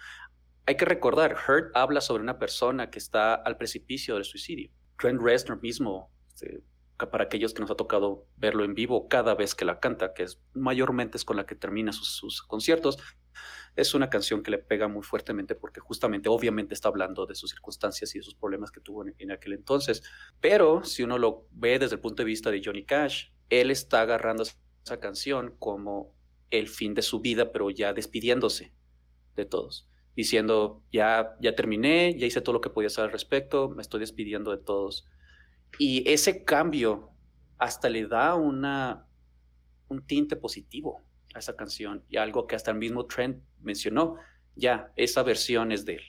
[0.65, 4.71] hay que recordar, Hurt habla sobre una persona que está al precipicio del suicidio.
[4.97, 6.63] Trent Reznor mismo este,
[6.97, 10.23] para aquellos que nos ha tocado verlo en vivo cada vez que la canta, que
[10.23, 12.97] es mayormente es con la que termina sus, conciertos,
[13.75, 17.51] es una canción que le pega muy fuertemente porque justamente, obviamente está hablando de sus
[17.51, 20.03] circunstancias y de sus problemas que tuvo en, aquel entonces.
[20.39, 24.01] Pero si uno lo ve desde el punto de vista de Johnny Cash, él está
[24.01, 26.15] agarrando esa canción como
[26.51, 28.73] el fin de su vida, pero ya despidiéndose
[29.35, 33.69] de todos, diciendo, ya, ya terminé, ya hice todo lo que podía hacer al respecto,
[33.69, 35.05] me estoy despidiendo de todos
[35.77, 37.11] y ese cambio
[37.57, 39.07] hasta le da una,
[39.89, 41.04] un tinte positivo
[41.35, 44.15] a esa canción y algo que hasta el mismo Trent mencionó.
[44.55, 46.01] Ya, esa versión es de él.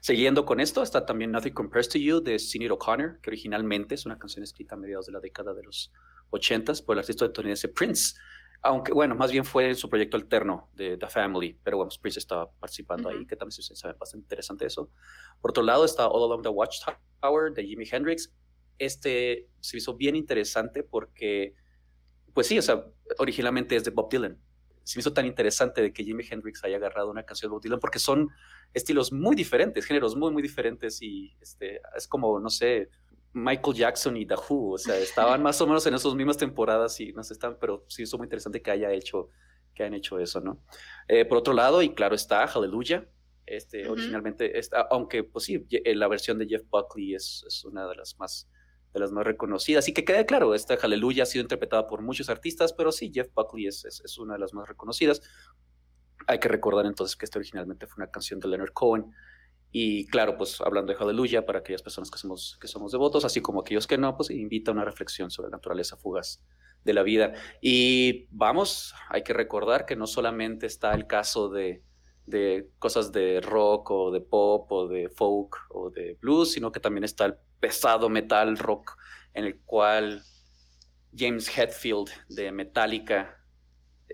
[0.00, 4.06] Siguiendo con esto, está también Nothing Compares to You de Sinead O'Connor, que originalmente es
[4.06, 5.92] una canción escrita a mediados de la década de los
[6.30, 8.14] 80 por el artista estadounidense Prince.
[8.62, 12.18] Aunque, bueno, más bien fue en su proyecto alterno de The Family, pero bueno, Prince
[12.18, 14.90] estaba participando ahí, que también se sabe bastante interesante eso.
[15.40, 18.32] Por otro lado está All Along the Watchtower de Jimi Hendrix,
[18.78, 21.54] este se hizo bien interesante porque,
[22.32, 22.84] pues sí, o sea,
[23.18, 24.38] originalmente es de Bob Dylan.
[24.84, 27.62] Se me hizo tan interesante de que Jimi Hendrix haya agarrado una canción de Bob
[27.62, 28.30] Dylan porque son
[28.72, 32.90] estilos muy diferentes, géneros muy, muy diferentes y este, es como, no sé,
[33.32, 37.00] Michael Jackson y The Who, o sea, estaban más o menos en esas mismas temporadas
[37.00, 39.30] y no sé, están, pero sí hizo muy interesante que haya hecho,
[39.74, 40.60] que hayan hecho eso, ¿no?
[41.08, 43.06] Eh, por otro lado, y claro está, Hallelujah,
[43.46, 47.96] este, originalmente, está, aunque pues sí, la versión de Jeff Buckley es, es una de
[47.96, 48.48] las más
[48.94, 49.88] de las más reconocidas.
[49.88, 53.28] Y que quede claro, esta Hallelujah ha sido interpretada por muchos artistas, pero sí, Jeff
[53.34, 55.20] Buckley es, es, una de las más reconocidas.
[56.28, 59.12] Hay que recordar entonces que esta originalmente fue una canción de Leonard Cohen.
[59.72, 63.40] Y claro, pues hablando de Hallelujah, para aquellas personas que somos, que somos devotos, así
[63.40, 66.40] como aquellos que no, pues invita a una reflexión sobre la naturaleza fugaz
[66.84, 67.34] de la vida.
[67.60, 71.82] Y vamos, hay que recordar que no solamente está el caso de,
[72.26, 76.78] de cosas de rock o de pop o de folk o de blues, sino que
[76.78, 78.94] también está el pesado metal rock
[79.32, 80.22] en el cual
[81.16, 83.42] James Hetfield de Metallica,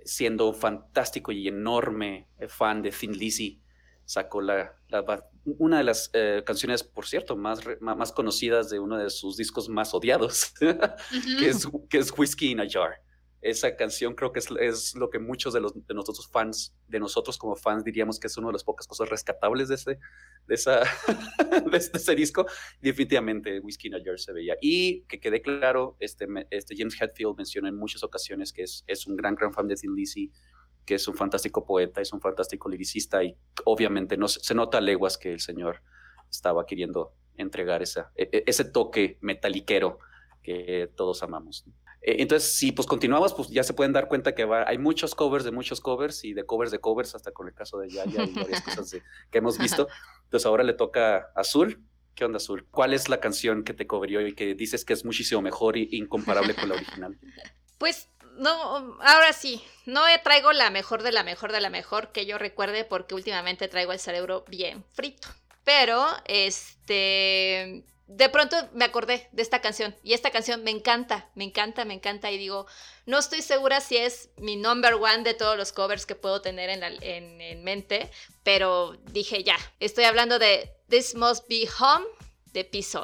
[0.05, 3.61] siendo un fantástico y enorme fan de Thin Lizzy,
[4.05, 4.77] sacó la,
[5.59, 9.69] una de las eh, canciones, por cierto, más, más conocidas de uno de sus discos
[9.69, 13.01] más odiados, que, es, que es Whiskey in a Jar
[13.43, 17.01] esa canción creo que es, es, lo que muchos de, los, de nosotros fans, de
[17.01, 19.99] nosotros como fans, diríamos que es una de las pocas cosas rescatables de ese,
[20.47, 20.81] de esa,
[21.71, 22.47] de ese disco.
[22.81, 24.57] Definitivamente Whiskey in a Jar se veía.
[24.61, 29.07] Y que quede claro, este, este James Hetfield menciona en muchas ocasiones que es, es
[29.07, 30.31] un gran, gran fan de Thin Lizzy,
[30.85, 34.81] que es un fantástico poeta, es un fantástico liricista y obviamente no, se nota a
[34.81, 35.83] leguas que el señor
[36.31, 39.99] estaba queriendo entregar esa, e, e, ese toque metaliquero
[40.43, 41.65] que todos amamos.
[42.03, 45.15] Eh, entonces, si pues continuamos, pues ya se pueden dar cuenta que va, hay muchos
[45.15, 48.25] covers de muchos covers y de covers de covers, hasta con el caso de Yaya
[48.25, 48.91] y varias cosas
[49.31, 49.89] que hemos visto.
[50.25, 51.83] Entonces ahora le toca Azul.
[52.15, 52.67] ¿Qué onda, Azul?
[52.71, 55.89] ¿Cuál es la canción que te cobrió y que dices que es muchísimo mejor e
[55.93, 57.19] incomparable con la original?
[57.79, 62.27] Pues no, ahora sí, no traigo la mejor de la mejor de la mejor que
[62.27, 65.29] yo recuerde porque últimamente traigo el cerebro bien frito.
[65.65, 71.45] Pero, este, de pronto me acordé de esta canción y esta canción me encanta, me
[71.45, 72.67] encanta, me encanta y digo,
[73.07, 76.71] no estoy segura si es mi number one de todos los covers que puedo tener
[76.71, 78.11] en, en, mente,
[78.43, 82.07] pero dije ya, estoy hablando de This Must Be Home
[82.53, 82.99] de Peace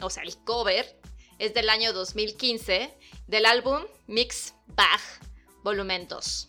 [0.00, 1.00] o sea, el cover,
[1.38, 2.94] es del año 2015
[3.26, 5.00] del álbum Mix Bag
[5.62, 6.48] Volumen 2.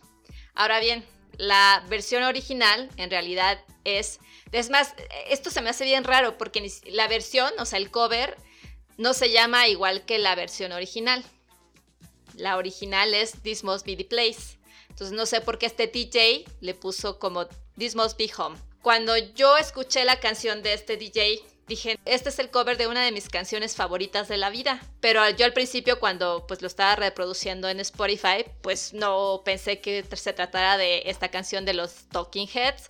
[0.53, 1.05] Ahora bien,
[1.37, 4.19] la versión original en realidad es...
[4.51, 4.93] Es más,
[5.29, 8.35] esto se me hace bien raro porque la versión, o sea, el cover,
[8.97, 11.23] no se llama igual que la versión original.
[12.35, 14.59] La original es This Must Be the Place.
[14.89, 17.47] Entonces no sé por qué este DJ le puso como
[17.77, 18.57] This Must Be Home.
[18.81, 23.03] Cuando yo escuché la canción de este DJ, dije, este es el cover de una
[23.03, 24.81] de mis canciones favoritas de la vida.
[24.99, 30.05] Pero yo al principio cuando pues lo estaba reproduciendo en Spotify, pues no pensé que
[30.15, 32.89] se tratara de esta canción de los Talking Heads.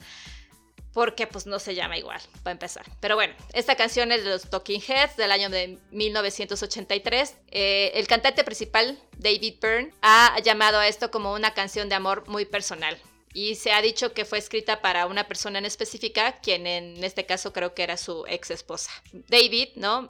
[0.93, 2.85] Porque pues no se llama igual, para empezar.
[2.99, 7.35] Pero bueno, esta canción es de los Talking Heads del año de 1983.
[7.49, 12.27] Eh, el cantante principal, David Byrne, ha llamado a esto como una canción de amor
[12.27, 12.97] muy personal
[13.33, 17.25] y se ha dicho que fue escrita para una persona en específica, quien en este
[17.25, 18.91] caso creo que era su ex esposa.
[19.11, 20.07] David, ¿no?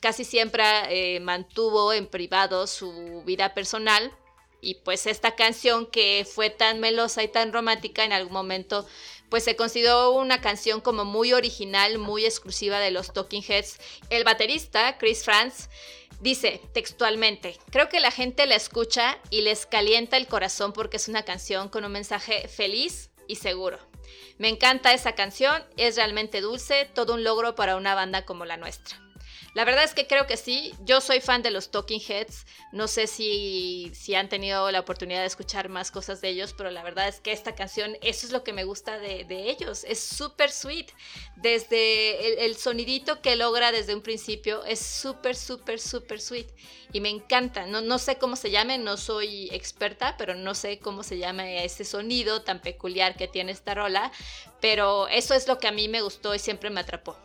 [0.00, 4.12] casi siempre eh, mantuvo en privado su vida personal
[4.60, 8.86] y pues esta canción que fue tan melosa y tan romántica en algún momento
[9.28, 13.80] pues se consideró una canción como muy original, muy exclusiva de los Talking Heads.
[14.08, 15.68] El baterista, Chris Franz,
[16.24, 21.06] Dice textualmente, creo que la gente la escucha y les calienta el corazón porque es
[21.06, 23.78] una canción con un mensaje feliz y seguro.
[24.38, 28.56] Me encanta esa canción, es realmente dulce, todo un logro para una banda como la
[28.56, 29.03] nuestra.
[29.54, 30.74] La verdad es que creo que sí.
[30.80, 32.44] Yo soy fan de los Talking Heads.
[32.72, 36.72] No sé si, si han tenido la oportunidad de escuchar más cosas de ellos, pero
[36.72, 39.84] la verdad es que esta canción, eso es lo que me gusta de, ellos.
[39.84, 40.88] Es súper sweet.
[41.36, 46.48] Desde el, sonidito que logra desde un principio es súper, súper, súper sweet.
[46.92, 47.66] Y me encanta.
[47.66, 51.48] No, no sé cómo se llame, no soy experta, pero no sé cómo se llama
[51.48, 54.10] ese sonido tan peculiar que tiene esta rola.
[54.60, 57.16] Pero eso es lo que a mí me gustó y siempre me atrapó.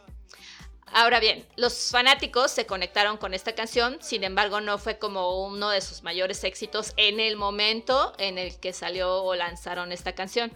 [0.91, 5.69] Ahora bien, los fanáticos se conectaron con esta canción, sin embargo no fue como uno
[5.69, 10.51] de sus mayores éxitos en el momento en el que salió o lanzaron esta canción.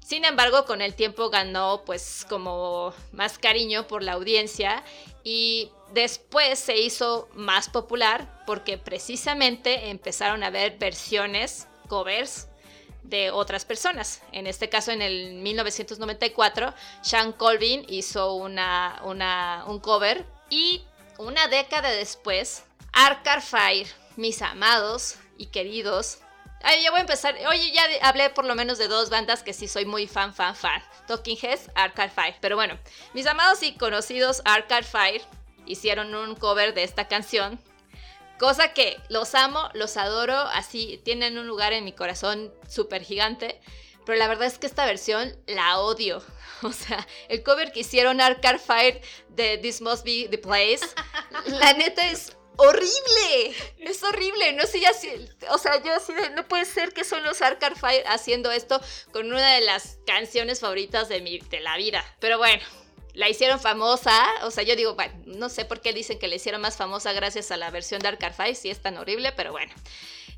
[0.00, 4.82] Sin embargo, con el tiempo ganó pues como más cariño por la audiencia
[5.22, 12.49] y después se hizo más popular porque precisamente empezaron a ver versiones, covers
[13.02, 14.22] de otras personas.
[14.32, 20.82] En este caso, en el 1994, Sean Colvin hizo una, un cover y
[21.18, 26.18] una década después, Arcade Fire, mis amados y queridos.
[26.62, 27.34] Ay, ya voy a empezar.
[27.48, 30.54] Oye, ya hablé por lo menos de dos bandas que sí soy muy fan, fan,
[30.54, 30.82] fan.
[31.06, 32.36] Talking Heads, Arcade Fire.
[32.40, 32.78] Pero bueno,
[33.14, 35.22] mis amados y conocidos Arcade Fire
[35.66, 37.58] hicieron un cover de esta canción
[38.40, 43.60] Cosa que los amo, los adoro, así tienen un lugar en mi corazón súper gigante.
[44.06, 46.24] Pero la verdad es que esta versión la odio.
[46.62, 49.00] O sea, el cover que hicieron Arcade Fire
[49.30, 50.80] de This Must Be the Place,
[51.46, 53.54] la neta es horrible.
[53.78, 54.52] Es horrible.
[54.52, 54.92] No sé, ya
[55.50, 58.80] o sea, yo así no puede ser que son los Arcade Fire haciendo esto
[59.12, 62.04] con una de las canciones favoritas de, mi, de la vida.
[62.20, 62.62] Pero bueno,
[63.14, 66.36] la hicieron famosa, o sea, yo digo, bueno, no sé por qué dicen que la
[66.36, 69.52] hicieron más famosa gracias a la versión de Arcade Fire, si es tan horrible, pero
[69.52, 69.72] bueno.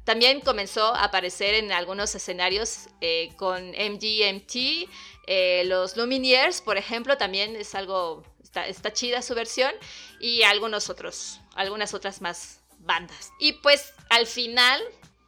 [0.04, 4.88] También comenzó a aparecer en algunos escenarios eh, con MGMT,
[5.28, 9.72] eh, los Lumineers, por ejemplo, también es algo, está, está chida su versión,
[10.18, 13.32] y algunos otros, algunas otras más bandas.
[13.38, 14.82] Y pues al final,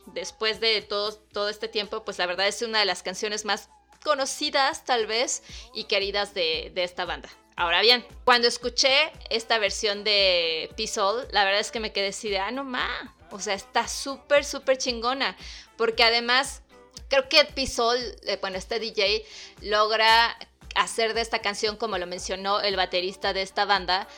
[0.07, 3.68] después de todo, todo este tiempo, pues la verdad es una de las canciones más
[4.04, 5.42] conocidas tal vez
[5.74, 7.28] y queridas de, esta banda.
[7.56, 12.28] Ahora bien, cuando escuché esta versión de P-Soul, la verdad es que me quedé así
[12.28, 15.36] de, ah, no ma, o sea, está súper, súper chingona,
[15.76, 16.62] porque además
[17.08, 19.24] creo que P-Soul, eh, bueno, este DJ
[19.62, 20.36] logra
[20.74, 24.08] hacer de esta canción, como lo mencionó el baterista de esta banda,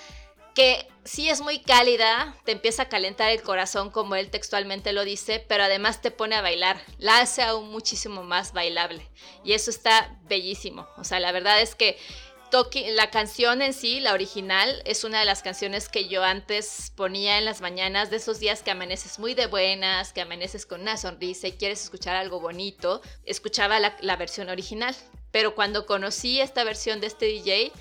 [0.55, 5.05] que sí es muy cálida, te empieza a calentar el corazón como él textualmente lo
[5.05, 9.09] dice, pero además te pone a bailar, la hace aún muchísimo más bailable
[9.45, 10.87] y eso está bellísimo.
[10.99, 11.97] O sea, la verdad es que
[12.95, 17.39] la canción en sí, la original, es una de las canciones que yo antes ponía
[17.39, 20.97] en las mañanas de esos días que amaneces muy de buenas, que amaneces con una
[20.97, 23.03] sonrisa y quieres escuchar algo bonito.
[23.25, 24.97] Escuchaba la, la versión original,
[25.33, 27.73] pero cuando conocí esta versión de este DJ,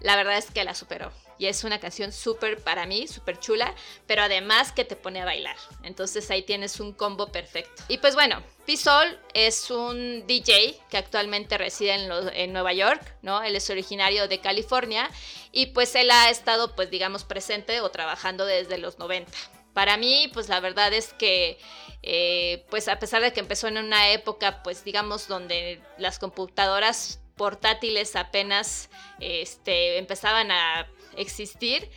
[0.00, 1.12] la verdad es que la superó.
[1.38, 3.74] Y es una canción súper, para mí, súper chula,
[4.06, 5.56] pero además que te pone a bailar.
[5.82, 7.82] Entonces ahí tienes un combo perfecto.
[7.88, 13.42] Y pues bueno, Pisol es un DJ que actualmente reside en, en, Nueva York, ¿no?
[13.42, 15.10] Él es originario de California
[15.52, 19.30] y pues él ha estado, pues digamos, presente o trabajando desde los 90.
[19.76, 21.58] Para mí, pues la verdad es que,
[22.02, 27.20] eh, pues a pesar de que empezó en una época, pues digamos, donde las computadoras
[27.36, 28.88] portátiles apenas
[29.20, 31.90] este, empezaban a existir,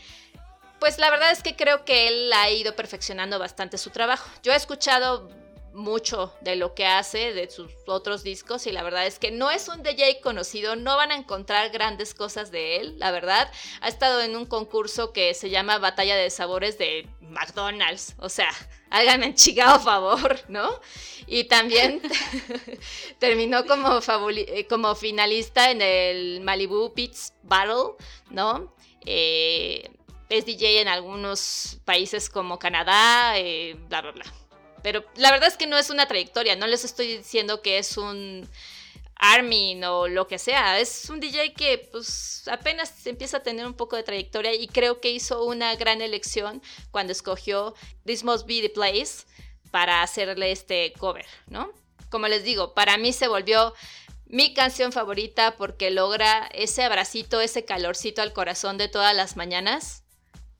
[0.79, 4.29] pues la verdad es que creo que él ha ido perfeccionando bastante su trabajo.
[4.43, 5.29] Yo he escuchado
[5.73, 9.51] mucho de lo que hace, de sus otros discos, y la verdad es que no
[9.51, 13.51] es un DJ conocido, no van a encontrar grandes cosas de él, la verdad.
[13.81, 18.49] Ha estado en un concurso que se llama Batalla de Sabores de McDonald's, o sea,
[18.89, 20.79] háganme chingado favor, ¿no?
[21.27, 22.01] Y también
[23.19, 27.95] terminó como, eh, como finalista en el Malibu Beats Battle,
[28.29, 28.73] ¿no?
[29.05, 29.89] Eh,
[30.29, 34.25] es DJ en algunos países como Canadá, eh, bla, bla, bla.
[34.83, 37.97] Pero la verdad es que no es una trayectoria, no les estoy diciendo que es
[37.97, 38.47] un
[39.15, 43.73] Armin o lo que sea, es un DJ que pues apenas empieza a tener un
[43.73, 47.73] poco de trayectoria y creo que hizo una gran elección cuando escogió
[48.05, 49.25] This Must Be the Place
[49.71, 51.71] para hacerle este cover, ¿no?
[52.09, 53.73] Como les digo, para mí se volvió
[54.29, 60.03] mi canción favorita porque logra ese abracito, ese calorcito al corazón de todas las mañanas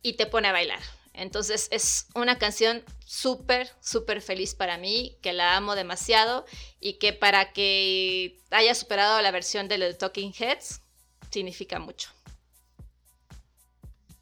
[0.01, 0.79] y te pone a bailar.
[1.13, 6.45] Entonces es una canción súper, súper feliz para mí, que la amo demasiado
[6.79, 10.81] y que para que haya superado la versión de The Talking Heads
[11.29, 12.09] significa mucho.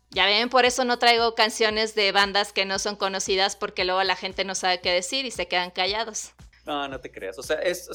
[0.09, 4.03] Ya ven, por eso no traigo canciones de bandas que no son conocidas porque luego
[4.03, 6.31] la gente no sabe qué decir y se quedan callados.
[6.65, 7.37] No, no te creas.
[7.39, 7.87] O sea, es,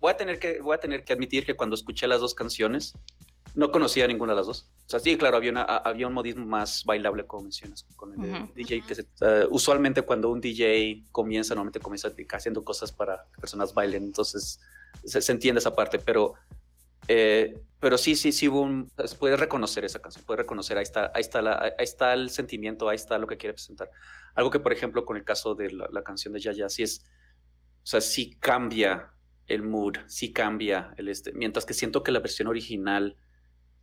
[0.00, 2.94] voy, a tener que, voy a tener que admitir que cuando escuché las dos canciones,
[3.54, 4.70] no conocía ninguna de las dos.
[4.86, 8.54] O sea, sí, claro, había, una, había un modismo más bailable, como mencionas, con el
[8.54, 8.82] DJ.
[8.82, 9.04] Que
[9.50, 14.60] usualmente cuando un DJ comienza, normalmente comienza haciendo cosas para que personas bailen, entonces
[15.04, 16.34] se, entiende esa parte, pero,
[17.08, 21.20] eh, pero sí, sí, sí, un, puedes reconocer esa canción, puedes reconocer, ahí está, ahí,
[21.20, 23.90] está la, ahí está el sentimiento, ahí está lo que quiere presentar.
[24.34, 27.04] Algo que, por ejemplo, con el caso de la, canción de Yaya, sí es,
[27.82, 29.10] o sea, sí cambia
[29.48, 33.16] el mood, sí cambia el este, mientras que siento que la versión original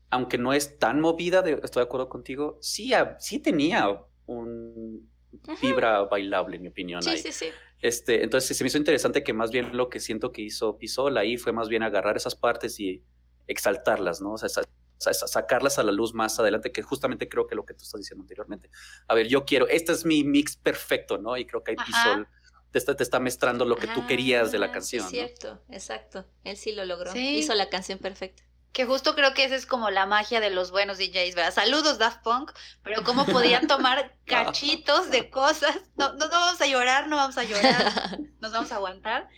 [0.10, 5.10] aunque no es tan movida, estoy de acuerdo contigo, sí, sí tenía un
[5.58, 7.02] fibra bailable, en mi opinión.
[7.04, 7.48] Sí, sí, sí.
[7.82, 11.22] Este, entonces se me hizo interesante que más bien lo que siento que hizo Pisola
[11.22, 13.04] ahí fue más bien agarrar esas partes y
[13.48, 14.34] exaltarlas, ¿no?
[14.34, 14.50] O sea,
[14.98, 18.24] sacarlas a la luz más adelante, que justamente creo que lo que tú estás diciendo
[18.24, 18.70] anteriormente.
[19.08, 21.36] A ver, yo quiero, este es mi mix perfecto, ¿no?
[21.36, 22.28] Y creo que ahí Pisol
[22.76, 25.06] te está, te está mezclando lo que tú querías de la ah, canción.
[25.06, 26.26] Es cierto, exacto.
[26.44, 27.16] Él sí lo logró.
[27.16, 28.44] Hizo la canción perfecta.
[28.74, 31.54] Que justo creo que esa es como la magia de los buenos DJs, ¿verdad?
[31.54, 32.52] Saludos Daft Punk,
[32.84, 37.46] pero cómo podían tomar cachitos de cosas, no, no, vamos a llorar, no vamos a
[37.46, 39.30] llorar, nos vamos a aguantar,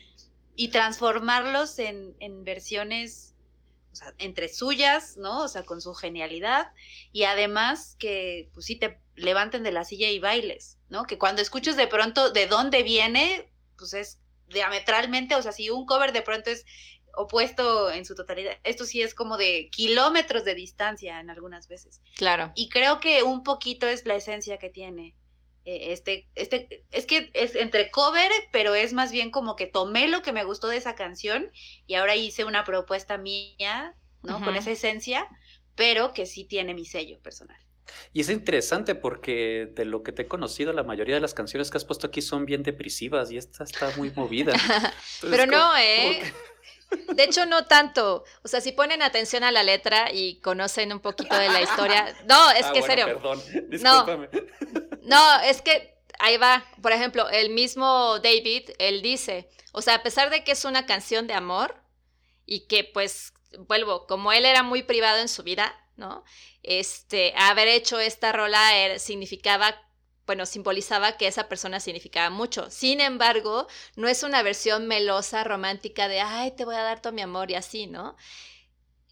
[0.55, 3.35] y transformarlos en, en versiones
[3.91, 5.43] o sea, entre suyas, ¿no?
[5.43, 6.71] O sea, con su genialidad,
[7.11, 11.05] y además que, pues sí, te levanten de la silla y bailes, ¿no?
[11.05, 15.85] Que cuando escuches de pronto de dónde viene, pues es diametralmente, o sea, si un
[15.85, 16.65] cover de pronto es
[17.17, 18.53] opuesto en su totalidad.
[18.63, 21.99] Esto sí es como de kilómetros de distancia en algunas veces.
[22.15, 22.51] Claro.
[22.55, 25.15] Y creo que un poquito es la esencia que tiene.
[25.65, 30.07] Eh, este, este, es que es entre cover, pero es más bien como que tomé
[30.07, 31.51] lo que me gustó de esa canción
[31.87, 34.41] y ahora hice una propuesta mía, ¿no?
[34.43, 35.27] Con esa esencia,
[35.75, 37.59] pero que sí tiene mi sello personal.
[38.13, 41.69] Y es interesante porque de lo que te he conocido, la mayoría de las canciones
[41.69, 44.53] que has puesto aquí son bien depresivas y esta está muy movida.
[45.21, 46.33] pero no, ¿eh?
[46.89, 48.23] De hecho, no tanto.
[48.43, 52.15] O sea, si ponen atención a la letra y conocen un poquito de la historia.
[52.27, 53.05] No, es ah, que serio.
[53.05, 54.29] Perdón, discúlpame.
[55.03, 56.65] No, es que ahí va.
[56.81, 60.85] Por ejemplo, el mismo David, él dice, o sea, a pesar de que es una
[60.85, 61.75] canción de amor
[62.45, 66.25] y que pues, vuelvo, como él era muy privado en su vida, ¿no?
[66.67, 69.87] Este, haber hecho esta rola significaba
[70.27, 72.69] bueno, simbolizaba que esa persona significaba mucho.
[72.69, 77.13] Sin embargo, no es una versión melosa, romántica de, ay, te voy a dar todo
[77.13, 78.17] mi amor y así, ¿no?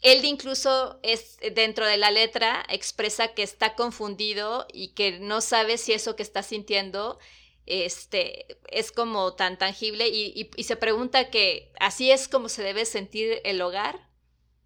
[0.01, 5.77] Él incluso es dentro de la letra expresa que está confundido y que no sabe
[5.77, 7.17] si eso que está sintiendo
[7.65, 12.85] este, es como tan tangible y, y se pregunta que así es como se debe
[12.85, 14.09] sentir el hogar,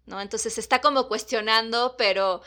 [0.04, 0.20] ¿no?
[0.20, 2.42] Entonces está como cuestionando, pero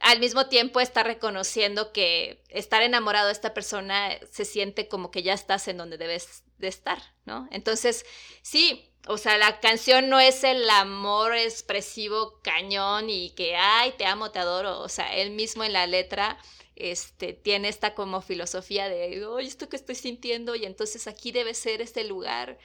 [0.00, 5.22] al mismo tiempo está reconociendo que estar enamorado de esta persona se siente como que
[5.22, 7.48] ya estás en donde debes de estar, ¿no?
[7.50, 8.04] Entonces,
[8.42, 14.04] sí, o sea, la canción no es el amor expresivo cañón y que, ay, te
[14.06, 16.38] amo, te adoro, o sea, él mismo en la letra
[16.74, 21.54] este, tiene esta como filosofía de, oye, esto que estoy sintiendo y entonces aquí debe
[21.54, 22.58] ser este lugar.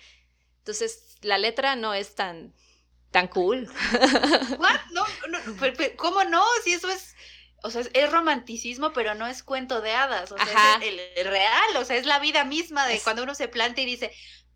[0.60, 2.54] Entonces, la letra no es tan,
[3.12, 3.70] tan cool.
[4.92, 5.40] No, no,
[5.98, 6.44] ¿Cómo no?
[6.64, 7.16] Si eso es,
[7.64, 11.78] o sea, es romanticismo, pero no es cuento de hadas, o sea, es el, real,
[11.78, 14.12] o sea, es la vida misma de cuando uno se planta y dice,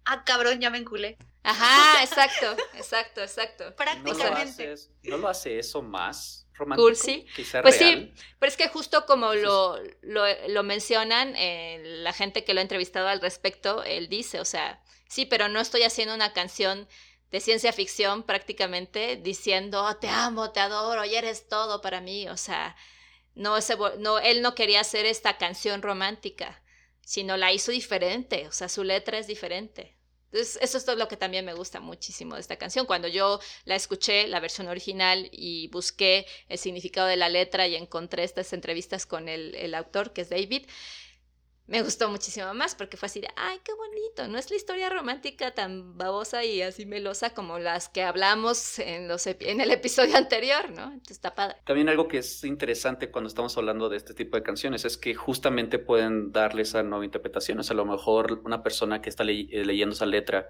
[0.06, 1.18] ah, cabrón, ya me enculé.
[1.44, 3.76] Ajá, exacto, exacto, exacto.
[3.76, 4.76] Prácticamente.
[5.04, 6.88] ¿No lo, hace, eso más romántico.
[6.88, 7.26] Cursi.
[7.62, 12.60] Pues sí, pero es que justo como lo, lo, mencionan, eh, la gente que lo
[12.60, 16.88] ha entrevistado al respecto, él dice, o sea, sí, pero no estoy haciendo una canción
[17.36, 22.30] de ciencia ficción prácticamente diciendo, oh, te amo, te adoro y eres todo para mí,
[22.30, 22.78] o sea,
[23.34, 23.58] no,
[24.00, 26.64] no, él no quería hacer esta canción romántica,
[27.02, 29.98] sino la hizo diferente, o sea, su letra es diferente.
[30.32, 32.86] Entonces, eso es todo lo que también me gusta muchísimo de esta canción.
[32.86, 37.76] Cuando yo la escuché, la versión original, y busqué el significado de la letra y
[37.76, 40.68] encontré estas entrevistas con el, el autor, que es David,
[41.68, 44.90] me gustó muchísimo más porque fue así de, ay, qué bonito, no es la historia
[44.90, 50.16] romántica tan babosa y así melosa como las que hablamos en, los en el episodio
[50.18, 50.86] anterior, ¿no?
[50.86, 51.58] Entonces está padre.
[51.66, 55.16] También algo que es interesante cuando estamos hablando de este tipo de canciones es que
[55.16, 57.60] justamente pueden darle esa nueva interpretación.
[57.60, 60.50] O sea, a lo mejor una persona que está eh, leyendo esa letra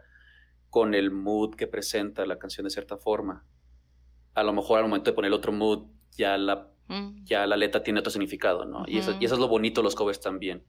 [0.70, 3.45] con el mood que presenta la canción de cierta forma,
[4.34, 7.26] a lo mejor al momento de poner otro mood ya la Mm.
[7.26, 8.84] ya la letra tiene otro significado, ¿no?
[8.88, 10.63] y, eso, y, eso, es lo bonito de los covers también.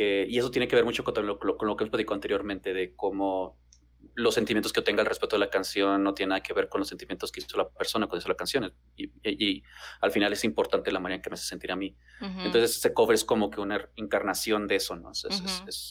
[0.00, 2.72] Que, y eso tiene que ver mucho con lo, con lo que hemos platicado anteriormente,
[2.72, 3.58] de cómo
[4.14, 6.78] los sentimientos que tenga al respecto de la canción no tiene nada que ver con
[6.78, 8.72] los sentimientos que hizo la persona cuando hizo la canción.
[8.96, 9.62] Y, y,
[10.00, 11.94] al final es importante la manera en que me hace sentir a mí.
[12.20, 15.12] Entonces ese cover es como que una encarnación de eso, ¿no?
[15.12, 15.26] es,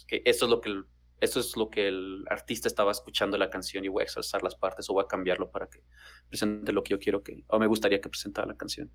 [0.09, 0.81] eso es lo que
[1.21, 4.55] esto es lo que el artista estaba escuchando la canción y voy a exalzar las
[4.55, 5.83] partes o voy a cambiarlo para que
[6.27, 8.91] presente lo que yo quiero que, o me gustaría que presentara la canción.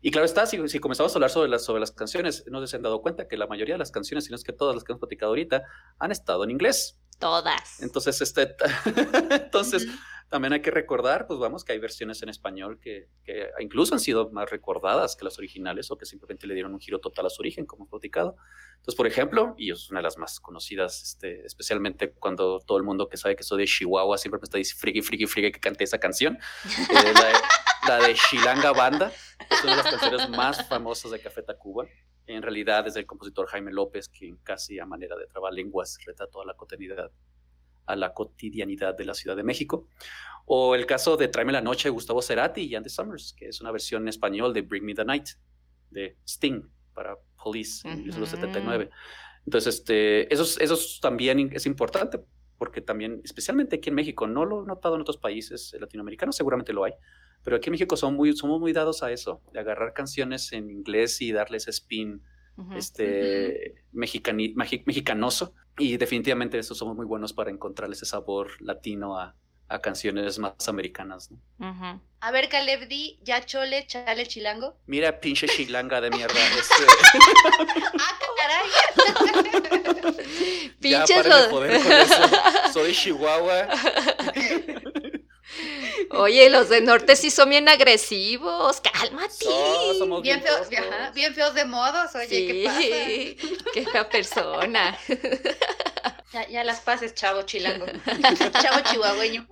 [0.00, 2.76] Y claro está, si, si, comenzamos a hablar sobre las, sobre las canciones, no se
[2.76, 4.84] han dado cuenta que la mayoría de las canciones, si no es que todas las
[4.84, 5.62] que hemos platicado ahorita,
[5.98, 6.98] han estado en inglés.
[7.22, 7.80] Todas.
[7.80, 8.56] Entonces, este,
[9.30, 9.86] entonces,
[10.28, 14.00] también hay que recordar, pues vamos, que hay versiones en español que, que, incluso han
[14.00, 17.30] sido más recordadas que las originales o que simplemente le dieron un giro total a
[17.30, 18.34] su origen, como platicado.
[18.72, 22.82] Entonces, por ejemplo, y es una de las más conocidas, este, especialmente cuando todo el
[22.82, 25.60] mundo que sabe que soy de Chihuahua siempre me está diciendo friki, friki, friki que
[25.60, 26.36] cante esa canción,
[26.90, 27.40] eh, la,
[27.86, 29.12] de, Shilanga Banda,
[29.50, 31.86] es una de las canciones más famosas de Café Tacuba.
[32.26, 36.46] En realidad es del compositor Jaime López, quien casi a manera de trabalenguas retrató a
[36.46, 37.10] la cotidianidad
[37.84, 39.88] a la cotidianidad de la Ciudad de México.
[40.46, 43.60] O el caso de Tráeme la Noche de Gustavo Cerati y Andy Summers, que es
[43.60, 45.30] una versión en español de Bring Me the Night
[45.90, 46.62] de Sting
[46.94, 48.88] para Police en 1979.
[49.44, 52.20] Entonces, este, eso, eso también es importante
[52.62, 56.72] porque también, especialmente aquí en México, no lo he notado en otros países latinoamericanos, seguramente
[56.72, 56.92] lo hay,
[57.42, 60.70] pero aquí en México son muy, somos muy dados a eso, de agarrar canciones en
[60.70, 62.22] inglés y darles spin
[62.76, 65.54] este, mexicanoso.
[65.76, 69.34] Y definitivamente eso somos muy buenos para encontrarle ese sabor latino a,
[69.72, 71.30] a canciones más americanas.
[72.20, 74.76] A ver, Caleb D, ya chole, chale, chilango.
[74.86, 76.34] Mira, pinche chilanga de mierda.
[76.58, 76.84] Este.
[77.98, 78.68] ¡Ah, caray!
[80.80, 81.26] Pinches
[82.72, 83.68] Soy Chihuahua.
[86.10, 89.46] Oye, los de norte sí son bien agresivos, cálmate.
[90.22, 90.68] bien, feos,
[91.14, 93.70] bien feos de modos, oye, ¿qué pasa?
[93.72, 94.98] Qué fea persona.
[96.32, 97.84] Ya, ya las pases, chavo chilango.
[98.62, 99.46] chavo chihuahueño.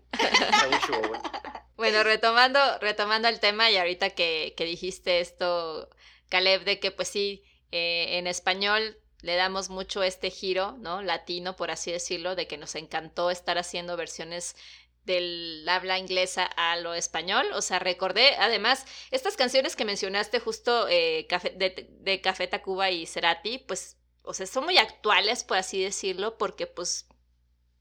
[1.76, 5.88] Bueno, retomando, retomando el tema y ahorita que, que dijiste esto,
[6.28, 7.42] Caleb, de que pues sí,
[7.72, 11.02] eh, en español le damos mucho este giro, ¿no?
[11.02, 14.56] Latino, por así decirlo, de que nos encantó estar haciendo versiones
[15.04, 17.46] del habla inglesa a lo español.
[17.54, 23.06] O sea, recordé, además, estas canciones que mencionaste justo eh, de, de, Café Tacuba y
[23.06, 27.06] Cerati, pues, o sea, son muy actuales, por así decirlo, porque pues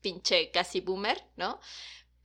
[0.02, 1.60] pinche casi boomer, ¿no?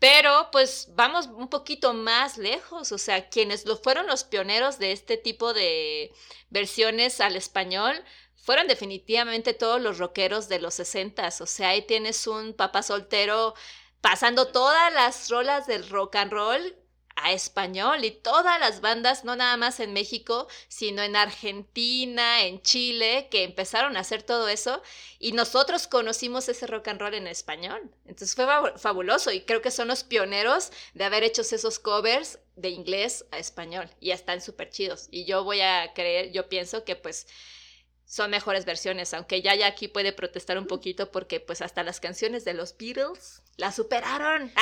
[0.05, 4.93] Pero pues vamos un poquito más lejos, o sea, quienes lo fueron los pioneros de
[4.93, 6.13] este tipo de
[6.51, 8.05] versiones al español
[8.37, 13.55] fueron definitivamente todos los rockeros de los sesentas, o sea, ahí tienes un papá soltero
[14.03, 16.77] pasando todas las rolas del rock and roll
[17.17, 22.61] a español y todas las bandas, no nada más en México, sino en Argentina, en
[22.63, 24.83] Chile, que empezaron a hacer todo eso
[25.19, 27.91] y nosotros conocimos ese rock and roll en español.
[28.05, 28.47] Entonces fue
[28.79, 33.39] fabuloso y creo que son los pioneros de haber hecho esos covers de inglés a
[33.39, 35.09] español y ya están súper chidos.
[35.11, 37.27] Y yo voy a creer, yo pienso que pues
[38.07, 42.01] son mejores versiones, aunque ya, ya aquí puede protestar un poquito porque pues hasta las
[42.01, 44.53] canciones de los Beatles la superaron.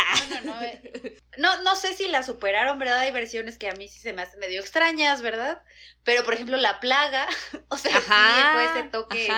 [0.62, 3.01] Eh, no, no, sé si la superaron, ¿verdad?
[3.01, 5.62] Hay versiones que a mí sí se me hacen medio extrañas, ¿verdad?
[6.05, 7.26] Pero por ejemplo La Plaga,
[7.68, 9.28] o sea, sí fue ese toque...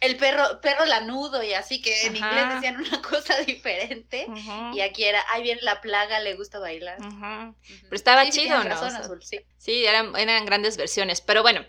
[0.00, 4.26] El perro, perro lanudo y así que en inglés decían una cosa diferente
[4.74, 6.98] y aquí era, ahí viene la plaga, le gusta bailar.
[6.98, 7.56] Pero
[7.90, 9.20] estaba chido, ¿no?
[9.22, 11.64] sí, sí eran, eran grandes versiones, pero bueno,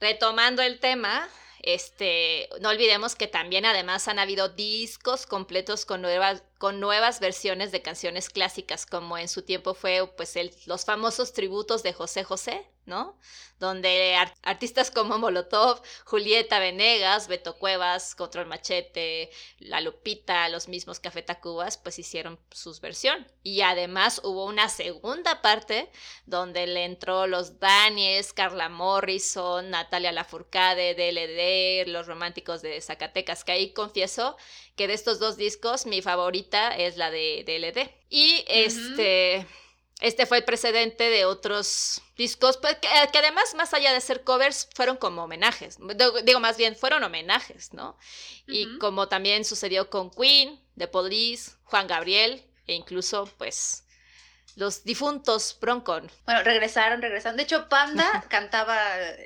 [0.00, 1.28] retomando el tema,
[1.62, 7.72] este, no olvidemos que también además han habido discos completos con nuevas, con nuevas versiones
[7.72, 10.34] de canciones clásicas, como en su tiempo fue pues
[10.66, 13.18] los famosos tributos de José José, ¿no?
[13.58, 21.22] Donde artistas como Molotov, Julieta Venegas, Beto Cuevas, Control Machete, La Lupita, los mismos Café
[21.22, 23.26] Tacubas, pues hicieron sus versión.
[23.42, 25.90] Y además hubo una segunda parte
[26.26, 33.52] donde le entró los Daniels, Carla Morrison, Natalia Lafourcade, DLD, los románticos de Zacatecas, que
[33.52, 34.36] ahí confieso
[34.76, 37.90] que de estos dos discos mi favorita es la de DLD.
[38.10, 39.46] Y este...
[40.00, 44.68] Este fue el precedente de otros discos, pues, que, además, más allá de ser covers,
[44.74, 45.78] fueron como homenajes.
[46.24, 47.96] Digo, más bien, fueron homenajes, ¿no?
[48.46, 53.84] Y como también sucedió con Queen, The Police, Juan Gabriel, e incluso, pues,
[54.56, 56.10] los difuntos Broncon.
[56.24, 57.36] Bueno, regresaron, regresaron.
[57.36, 58.76] De hecho, Panda cantaba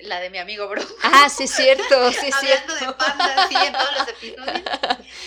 [0.02, 0.92] la de mi amigo Bronco.
[1.02, 4.60] Ah, sí, cierto, sí, Hablando de Panda, sí, en todos los episodios.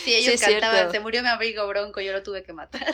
[0.04, 2.94] Sí, ellos cantaban, se murió mi amigo Bronco, yo lo tuve que matar.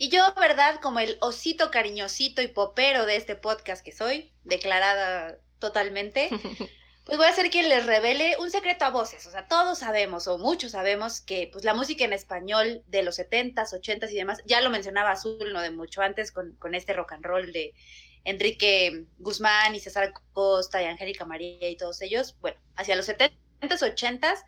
[0.00, 0.78] Y yo, ¿verdad?
[0.80, 6.28] Como el osito cariñosito y popero de este podcast que soy, declarada totalmente,
[7.04, 9.26] pues voy a ser quien les revele un secreto a voces.
[9.26, 13.18] O sea, todos sabemos, o muchos sabemos, que pues la música en español de los
[13.18, 16.92] 70s, 80s y demás, ya lo mencionaba Azul, no de mucho antes, con, con este
[16.92, 17.74] rock and roll de
[18.22, 23.32] Enrique Guzmán y César Costa y Angélica María y todos ellos, bueno, hacia los 70s,
[23.62, 24.44] 80s,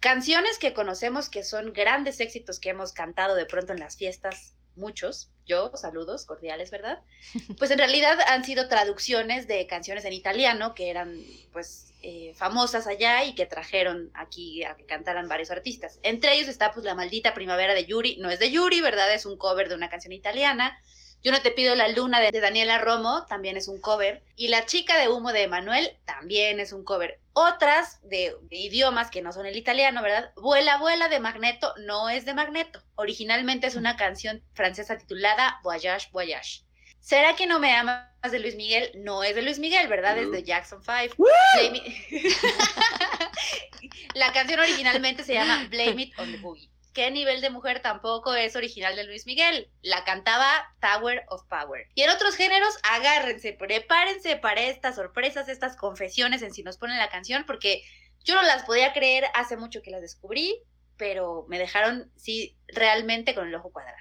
[0.00, 4.56] canciones que conocemos que son grandes éxitos que hemos cantado de pronto en las fiestas
[4.76, 7.00] muchos, yo, saludos cordiales, ¿verdad?
[7.58, 11.16] Pues en realidad han sido traducciones de canciones en italiano que eran
[11.52, 15.98] pues eh, famosas allá y que trajeron aquí a que cantaran varios artistas.
[16.02, 19.12] Entre ellos está pues La maldita primavera de Yuri, no es de Yuri, ¿verdad?
[19.12, 20.80] Es un cover de una canción italiana.
[21.22, 24.22] Yo no te pido la luna de, Daniela Romo, también es un cover.
[24.36, 27.20] Y La chica de humo de Emanuel también es un cover.
[27.34, 30.32] Otras de, idiomas que no son el italiano, ¿verdad?
[30.36, 32.82] Vuela, vuela de Magneto no es de Magneto.
[32.94, 36.62] Originalmente es una canción francesa titulada Voyage, Voyage.
[37.00, 38.90] ¿Será que no me amas de Luis Miguel?
[38.94, 40.16] No es de Luis Miguel, ¿verdad?
[40.18, 41.16] Es de Jackson 5.
[44.14, 46.70] La canción originalmente se llama Blame It on the Boogie.
[46.92, 49.70] ¿Qué nivel de mujer tampoco es original de Luis Miguel?
[49.80, 51.86] La cantaba Tower of Power.
[51.94, 56.98] Y en otros géneros, agárrense, prepárense para estas sorpresas, estas confesiones en si nos ponen
[56.98, 57.82] la canción, porque
[58.24, 60.62] yo no las podía creer hace mucho que las descubrí,
[60.96, 63.96] pero me dejaron, sí, realmente con el ojo cuadrado.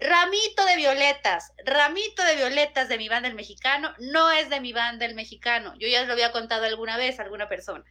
[0.00, 4.72] Ramito de violetas, ramito de violetas de mi banda el mexicano, no es de mi
[4.72, 5.74] banda el mexicano.
[5.78, 7.84] Yo ya lo había contado alguna vez a alguna persona.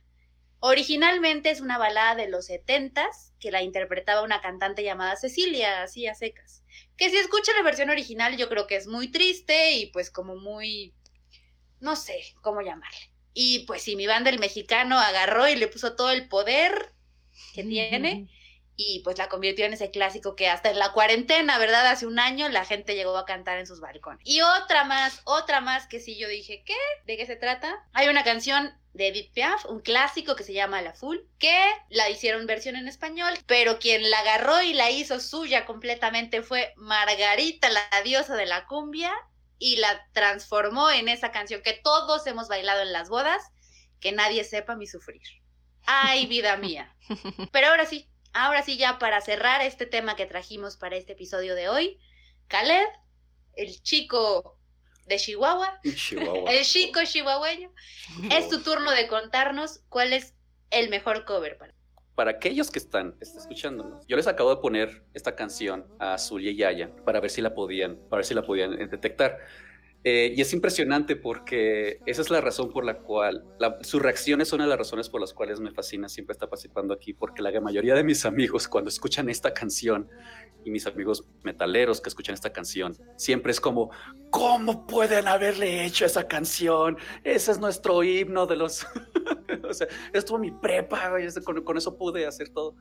[0.61, 6.07] Originalmente es una balada de los setentas que la interpretaba una cantante llamada Cecilia, así
[6.07, 6.63] a secas.
[6.97, 10.35] Que si escucha la versión original yo creo que es muy triste y pues como
[10.35, 10.93] muy...
[11.79, 13.11] no sé cómo llamarle.
[13.33, 16.93] Y pues si mi banda el mexicano agarró y le puso todo el poder
[17.53, 18.27] que tiene
[18.81, 21.85] y pues la convirtió en ese clásico que hasta en la cuarentena, ¿verdad?
[21.87, 24.21] Hace un año la gente llegó a cantar en sus balcones.
[24.23, 26.77] Y otra más, otra más que sí yo dije, ¿qué?
[27.05, 27.85] ¿De qué se trata?
[27.91, 32.09] Hay una canción de Edith Piaf, un clásico que se llama La Full, que la
[32.09, 37.69] hicieron versión en español, pero quien la agarró y la hizo suya completamente fue Margarita,
[37.69, 39.11] la diosa de la cumbia,
[39.57, 43.43] y la transformó en esa canción que todos hemos bailado en las bodas,
[43.99, 45.21] que nadie sepa mi sufrir.
[45.85, 46.95] Ay, vida mía.
[47.51, 51.55] Pero ahora sí, ahora sí ya para cerrar este tema que trajimos para este episodio
[51.55, 51.99] de hoy,
[52.47, 52.87] Caleb,
[53.55, 54.57] el chico
[55.05, 57.71] de Chihuahua, el chico chihuahueño,
[58.31, 60.33] es tu turno de contarnos cuál es
[60.69, 61.73] el mejor cover para
[62.19, 66.57] para aquellos que están, escuchándonos, yo les acabo de poner esta canción a Zulia y
[66.57, 69.39] Yaya para ver si la podían, para ver si la podían detectar.
[70.05, 73.43] Eh, y es impresionante porque esa es la razón por la cual,
[73.81, 76.93] sus reacciones son una de las razones por las cuales me fascina siempre estar participando
[76.93, 80.07] aquí, porque la mayoría de mis amigos cuando escuchan esta canción
[80.63, 83.91] y mis amigos metaleros que escuchan esta canción, siempre es como,
[84.29, 86.97] ¿cómo pueden haberle hecho esa canción?
[87.25, 88.85] Ese es nuestro himno de los...
[89.69, 91.11] o sea, estuvo mi prepa,
[91.43, 92.75] con, con eso pude hacer todo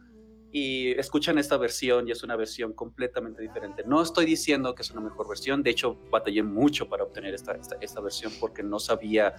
[0.50, 3.84] y escuchan esta versión y es una versión completamente diferente.
[3.86, 7.58] No estoy diciendo que es una mejor versión, de hecho batallé mucho para obtener esta,
[7.80, 9.34] esta, versión porque no sabía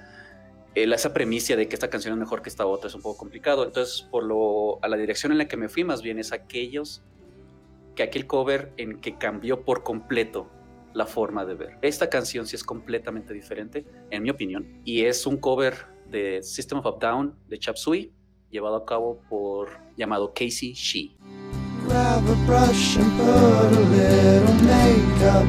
[0.76, 3.18] eh, esa premisa de que esta canción es mejor que esta otra, es un poco
[3.18, 3.64] complicado.
[3.66, 7.02] Entonces, por lo, a la dirección en la que me fui más bien es aquellos,
[7.96, 10.48] que aquel cover en que cambió por completo
[10.94, 11.78] la forma de ver.
[11.82, 15.76] Esta canción sí es completamente diferente, en mi opinión, y es un cover
[16.10, 18.12] de System of a Down de Chap Suey,
[18.52, 21.16] llevado a cabo por llamado Casey She.
[21.86, 25.48] Grab a brush and put a little makeup.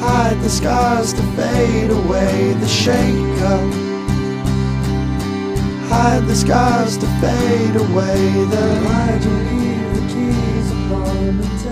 [0.00, 3.92] Hide the scars to fade away the shake up.
[5.92, 8.44] hide the scars to fade away.
[8.52, 11.71] Then why'd you leave the keys upon the table?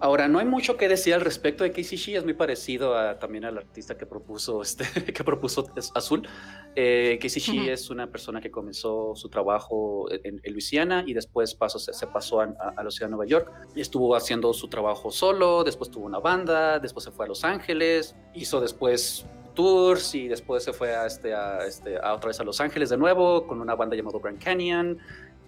[0.00, 3.44] Ahora, no hay mucho que decir al respecto de Shee, es muy parecido a, también
[3.44, 6.28] al artista que propuso, este, que propuso Azul.
[6.76, 12.40] Eh, es una persona que comenzó su trabajo en, Luisiana y después pasó, se, pasó
[12.40, 12.46] a,
[12.82, 13.50] la ciudad de Nueva York.
[13.74, 17.44] Y estuvo haciendo su trabajo solo, después tuvo una banda, después se fue a Los
[17.44, 22.38] Ángeles, hizo después tours y después se fue a, este, a, este, a otra vez
[22.38, 24.98] a Los Ángeles de nuevo con una banda llamada Grand Canyon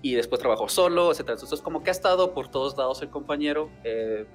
[0.03, 1.21] y después trabajó solo, etc.
[1.21, 3.71] Entonces, como que ha estado por todos lados el compañero.
[3.85, 4.27] Eh,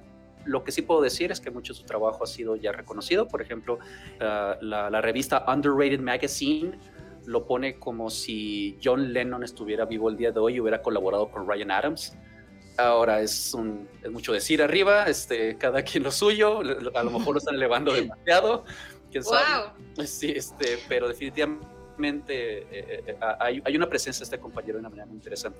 [0.44, 3.26] lo que sí puedo decir es que mucho de su trabajo ha sido ya reconocido.
[3.26, 3.78] Por ejemplo,
[4.20, 6.78] la, revista Underrated Magazine
[7.24, 11.30] lo pone como si John Lennon estuviera vivo el día de hoy y hubiera colaborado
[11.30, 12.16] con Ryan Adams.
[12.78, 17.34] Ahora es, un, es mucho decir arriba, este, cada quien lo suyo, a lo mejor
[17.34, 18.64] lo están elevando demasiado,
[19.10, 19.72] quién sabe.
[20.06, 21.66] Sí, este, pero definitivamente
[21.98, 25.58] eh, eh, eh, hay, hay, una presencia de este compañero de una manera muy interesante.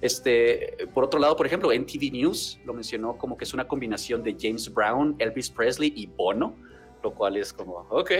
[0.00, 4.22] Este, por otro lado, por ejemplo, NTV News lo mencionó como que es una combinación
[4.22, 6.56] de James Brown, Elvis Presley y Bono,
[7.02, 8.10] lo cual es como, ok.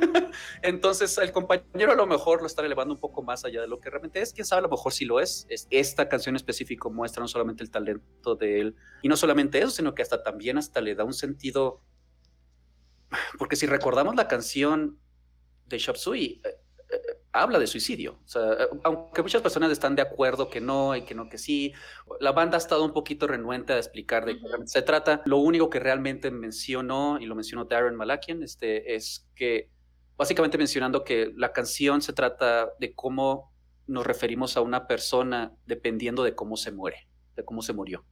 [0.62, 3.80] Entonces, el compañero a lo mejor lo está elevando un poco más allá de lo
[3.80, 4.32] que realmente es.
[4.32, 5.46] Quién sabe, a lo mejor sí lo es.
[5.70, 9.94] Esta canción específica muestra no solamente el talento de él, y no solamente eso, sino
[9.94, 11.82] que hasta también hasta le da un sentido.
[13.38, 14.98] Porque si recordamos la canción
[15.68, 16.40] de Shop Sui,
[17.32, 18.18] habla de suicidio.
[18.24, 21.38] O sea, eh, aunque muchas personas están de acuerdo que no y que no que
[21.38, 21.72] sí,
[22.20, 25.22] la banda ha estado un poquito renuente a explicar de qué se trata.
[25.24, 29.70] Lo único que realmente mencionó, y lo mencionó Darren Malakian, este, es que
[30.16, 33.52] básicamente mencionando que la canción se trata de cómo
[33.86, 38.04] nos referimos a una persona dependiendo de cómo se muere, de cómo se murió.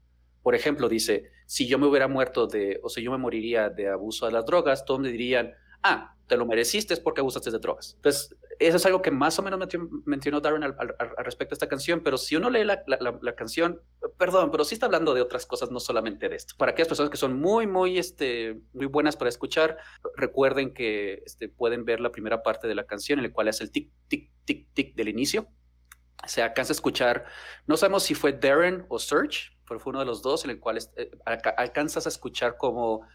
[0.43, 3.89] Por ejemplo, dice, si yo me hubiera muerto de, o si yo me moriría de
[3.89, 5.53] abuso de las drogas, todos me dirían,
[5.83, 7.95] ah, te lo mereciste es porque abusaste de drogas.
[7.97, 9.61] Entonces, eso es algo que más o menos
[10.05, 10.74] mencionó Darren al,
[11.18, 13.81] respecto a esta canción, pero si uno lee la, canción,
[14.18, 16.55] perdón, pero sí está hablando de otras cosas, no solamente de esto.
[16.57, 19.77] Para aquellas personas que son muy, muy, este, muy buenas para escuchar,
[20.16, 23.61] recuerden que este, pueden ver la primera parte de la canción, en la cual es
[23.61, 25.49] el tic, tic, tic, tic del inicio.
[26.27, 27.27] Se alcanza a escuchar,
[27.66, 30.61] no sabemos si fue Darren o Serge, pero fue uno de los dos, en el
[30.61, 33.07] cual eh, alcanzas a escuchar como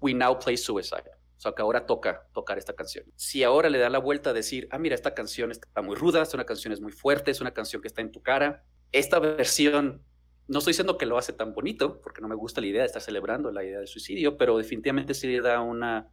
[0.00, 3.04] We Now Play Suicide sea, que ahora toca tocar esta canción.
[3.16, 6.22] Si ahora le da la vuelta a decir, ah, mira, esta canción está muy ruda,
[6.22, 9.18] es una canción es muy fuerte, es una canción que está en tu cara, esta
[9.18, 10.02] versión,
[10.48, 12.86] no estoy diciendo que lo hace tan bonito, porque no me gusta la idea de
[12.86, 16.10] estar celebrando la idea del suicidio, pero definitivamente sí le da una,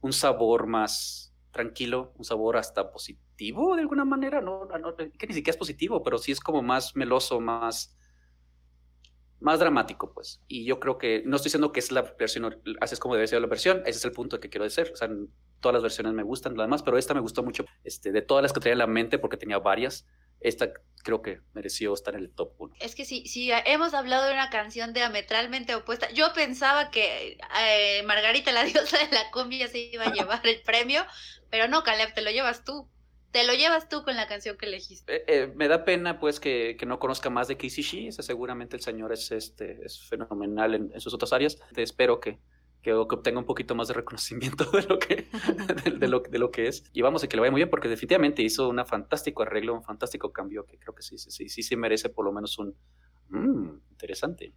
[0.00, 5.52] un sabor más tranquilo, un sabor hasta positivo de alguna manera, no, que ni siquiera
[5.52, 7.96] es positivo, pero sí es como más meloso, más
[9.40, 10.40] más dramático, pues.
[10.48, 13.40] Y yo creo que, no estoy diciendo que es la versión, así como debe ser
[13.40, 14.90] la versión, ese es el punto que quiero decir.
[14.92, 15.08] O sea,
[15.60, 18.42] todas las versiones me gustan, lo demás, pero esta me gustó mucho, este, de todas
[18.42, 20.06] las que tenía en la mente, porque tenía varias,
[20.40, 20.72] esta
[21.02, 22.74] creo que mereció estar en el top 1.
[22.80, 28.02] Es que si, si hemos hablado de una canción diametralmente opuesta, yo pensaba que eh,
[28.04, 31.04] Margarita, la diosa de la cumbia, se iba a llevar el premio,
[31.50, 32.88] pero no, Caleb, te lo llevas tú
[33.30, 35.16] te lo llevas tú con la canción que elegiste.
[35.16, 38.82] Eh, eh, me da pena pues que, no conozca más de Casey Shee, seguramente el
[38.82, 41.58] señor es, este, es fenomenal en, sus otras áreas.
[41.72, 42.40] Te espero que,
[42.82, 45.28] que, obtenga un poquito más de reconocimiento de lo que,
[45.98, 46.84] de, lo, de lo que es.
[46.92, 49.84] Y vamos a que le vaya muy bien porque definitivamente hizo un fantástico arreglo, un
[49.84, 52.74] fantástico cambio que creo que sí, sí, sí, sí, merece por lo menos un
[53.28, 54.52] mm, interesante.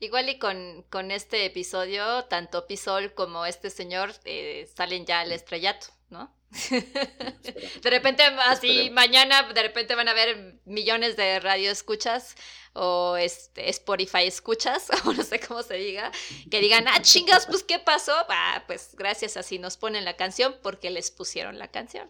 [0.00, 5.32] Igual y con, con, este episodio, tanto Pisol como este señor eh, salen ya al
[5.32, 6.34] estrellato, ¿no?
[7.82, 12.36] de repente, así mañana, de repente van a ver millones de radio escuchas
[12.74, 16.10] o este, Spotify escuchas, o no sé cómo se diga,
[16.50, 18.12] que digan, ah, chingas, pues ¿qué pasó?
[18.28, 22.08] Ah, pues gracias, así nos ponen la canción porque les pusieron la canción.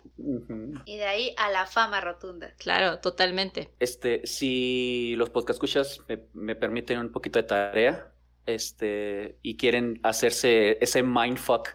[0.84, 2.54] Y de ahí a la fama rotunda.
[2.58, 3.70] Claro, totalmente.
[3.78, 8.12] Este, si los podcast escuchas me, me permiten un poquito de tarea,
[8.46, 11.68] este, y quieren hacerse ese mindfuck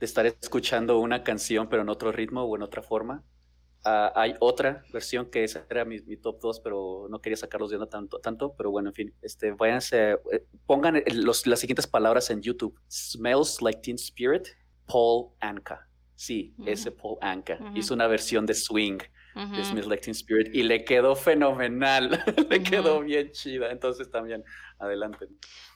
[0.00, 3.22] de estar escuchando una canción pero en otro ritmo o en otra forma.
[3.84, 7.78] Ah, hay otra versión que esa era mi, top 2, pero no quería sacarlos de
[7.86, 12.42] tanto, tanto, pero bueno, en fin, este, váyanse, eh, pongan los, las siguientes palabras en
[12.42, 12.78] YouTube.
[12.90, 14.48] Smells Like Teen Spirit,
[14.86, 15.88] Paul Anka.
[16.14, 17.58] Sí, ese Paul Anka.
[17.74, 18.98] Hizo una versión de Swing
[19.34, 24.44] de Smells Like Teen Spirit y le quedó fenomenal, le quedó bien chida, entonces también,
[24.78, 25.28] adelante.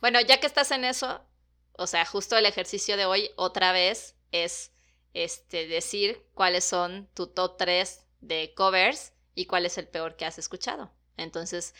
[0.03, 1.25] Bueno, ya que estás en eso,
[1.73, 4.73] o sea, justo el ejercicio de hoy otra vez es
[5.15, 10.25] este, decir cuáles son tu top 3 de covers y cuál es el peor que
[10.25, 10.91] has escuchado.
[11.17, 11.75] Entonces,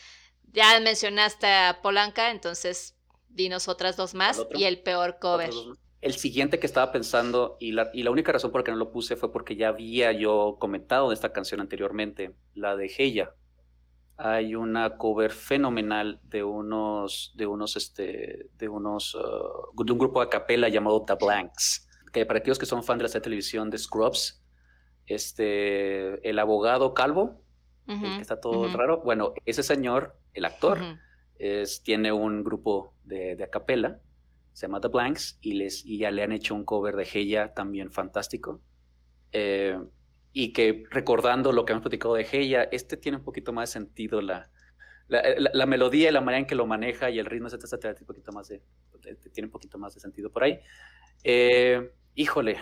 [0.53, 2.95] ya mencionaste a Polanca, entonces
[3.29, 5.51] dinos otras dos más y el peor cover.
[6.01, 8.77] el siguiente que estaba pensando, y la, y la única razón por la que no
[8.77, 13.33] lo puse fue porque ya había yo comentado de esta canción anteriormente, la de Heya.
[14.17, 20.21] Hay una cover fenomenal de unos, de unos, este, de unos, uh, de un grupo
[20.21, 21.84] a capela llamado The Blanks,
[22.15, 24.41] que para aquellos que son fans de la televisión de Scrubs,
[25.05, 27.41] este, el abogado calvo,
[27.85, 30.79] que está todo raro, bueno, ese señor, el actor,
[31.37, 33.99] es, tiene un grupo de, de acapella
[34.55, 37.53] se llama The Blanks y, les, y ya le han hecho un cover de Heya
[37.53, 38.61] también fantástico.
[39.33, 39.77] Eh,
[40.31, 43.73] y que recordando lo que hemos platicado de Heya, este tiene un poquito más de
[43.73, 44.49] sentido la,
[45.09, 48.07] la, melodía y la manera en que lo maneja y el ritmo, etcétera, tiene un
[48.07, 48.61] poquito más de,
[49.33, 50.57] tiene un poquito más de sentido por ahí.
[51.25, 52.57] Eh, híjole,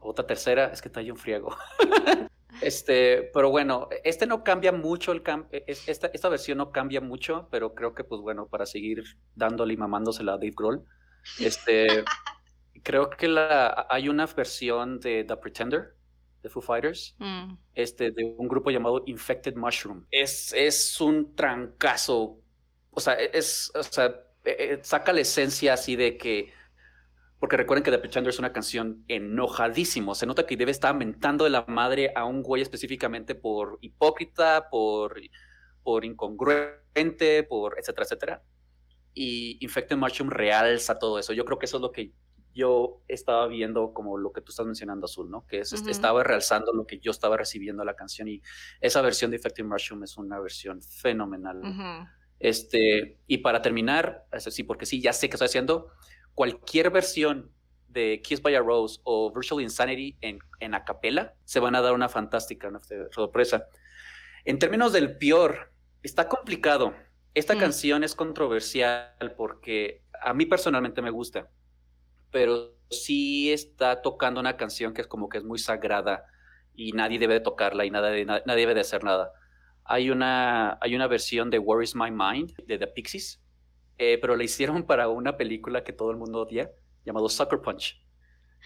[0.00, 1.56] otra tercera, es que está ahí un friego.
[2.60, 7.48] Este, pero bueno, este no cambia mucho, el e, esta, esta versión no cambia mucho,
[7.50, 9.02] pero creo que pues bueno, para seguir
[9.34, 10.84] dándole y mamándosela a Dave Grohl,
[11.40, 12.04] este,
[12.82, 15.96] creo que la, hay una versión de The Pretender
[16.42, 17.54] de Foo Fighters, mm.
[17.74, 20.06] este, de un grupo llamado Infected Mushroom.
[20.10, 22.38] Es, es un trancazo,
[22.90, 24.14] o sea, e, es, o sea,
[24.44, 26.52] e, saca la esencia así de que
[27.42, 30.14] porque recuerden que The Pretender es una canción enojadísimo.
[30.14, 34.68] Se nota que debe estar mentando de la madre a un güey específicamente por hipócrita,
[34.70, 35.20] por,
[35.82, 38.42] por incongruente, por etcétera, etcétera.
[39.12, 41.32] Y Infected Mushroom realza todo eso.
[41.32, 42.12] Yo creo que eso es lo que
[42.54, 45.44] yo estaba viendo como lo que tú estás mencionando, Azul, ¿no?
[45.44, 48.40] Que es, este, estaba realzando lo que yo estaba recibiendo la canción y
[48.80, 51.60] esa versión de Infected Mushroom es una versión fenomenal.
[52.38, 55.90] Este, y para terminar, sí, porque sí, ya sé que estoy haciendo,
[56.34, 57.52] cualquier versión
[57.88, 61.92] de Kiss by a Rose o Virtual Insanity en, en acapella, se van a dar
[61.92, 62.70] una fantástica
[63.10, 63.66] sorpresa.
[64.44, 65.72] En términos del peor,
[66.02, 66.94] está complicado.
[67.34, 67.58] Esta mm.
[67.58, 71.48] canción es controversial porque a mí personalmente me gusta,
[72.30, 76.26] pero sí está tocando una canción que es como que es muy sagrada
[76.74, 79.32] y nadie debe de tocarla y nadie, nadie debe de hacer nada.
[79.84, 83.42] Hay una, hay una versión de Where is My Mind de The Pixies
[83.98, 86.72] eh, pero la hicieron para una película que todo el mundo odia,
[87.04, 88.04] llamado Sucker Punch.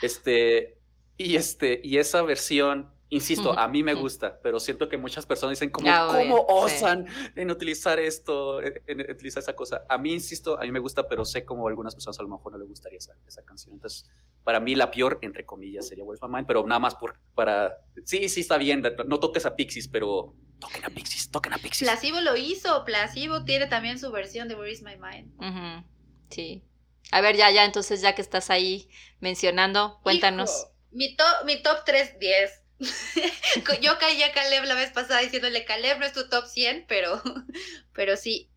[0.03, 0.79] Este,
[1.17, 5.57] y, este, y esa versión Insisto, a mí me gusta, pero siento que muchas personas
[5.57, 9.85] dicen como, ¿cómo osan en utilizar esto, en, utilizar esa cosa?
[9.89, 12.29] A mí, insisto, a mí me gusta, pero sé como a algunas personas a lo
[12.29, 13.75] mejor no le gustaría esa, esa canción.
[13.75, 14.11] Entonces,
[14.43, 17.79] para mí la peor, entre comillas, sería Wolf of Mind, pero nada más por, para,
[18.05, 21.89] sí, sí está bien, no toques a Pixies, pero toquen a Pixies, toquen a Pixies.
[21.89, 25.85] Placebo lo hizo, Placebo tiene también su versión de Where is My Mind.
[26.31, 26.65] Sí.
[27.13, 28.89] A ver, ya, ya, entonces ya que estás ahí
[29.21, 30.67] mencionando, cuéntanos.
[30.91, 32.66] mi, top, mi top 3, 10
[33.81, 37.23] Yo caí a Caleb la vez pasada diciéndole, Caleb no es tu top 100, pero,
[37.93, 38.51] pero sí.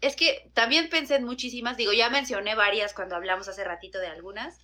[0.00, 4.08] Es que también pensé en muchísimas, digo, ya mencioné varias cuando hablamos hace ratito de
[4.08, 4.60] algunas,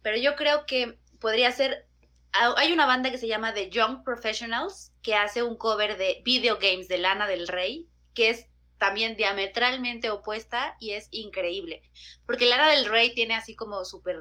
[0.00, 1.86] pero yo creo que podría ser,
[2.32, 6.56] hay una banda que se llama The Young Professionals, que hace un cover de Video
[6.58, 8.46] Games de Lana del Rey, que es
[8.78, 11.82] también diametralmente opuesta y es increíble,
[12.24, 14.16] porque Lana del Rey tiene así como súper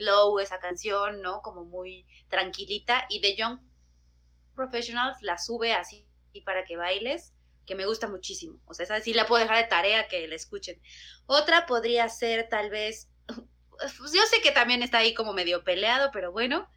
[0.00, 1.42] low esa canción, ¿no?
[1.42, 3.06] Como muy tranquilita.
[3.08, 3.60] Y The Young
[4.54, 6.06] Professionals la sube así
[6.44, 7.34] para que bailes,
[7.66, 8.60] que me gusta muchísimo.
[8.66, 10.80] O sea, esa sí la puedo dejar de tarea que la escuchen.
[11.26, 16.32] Otra podría ser tal vez, yo sé que también está ahí como medio peleado, pero
[16.32, 16.68] bueno.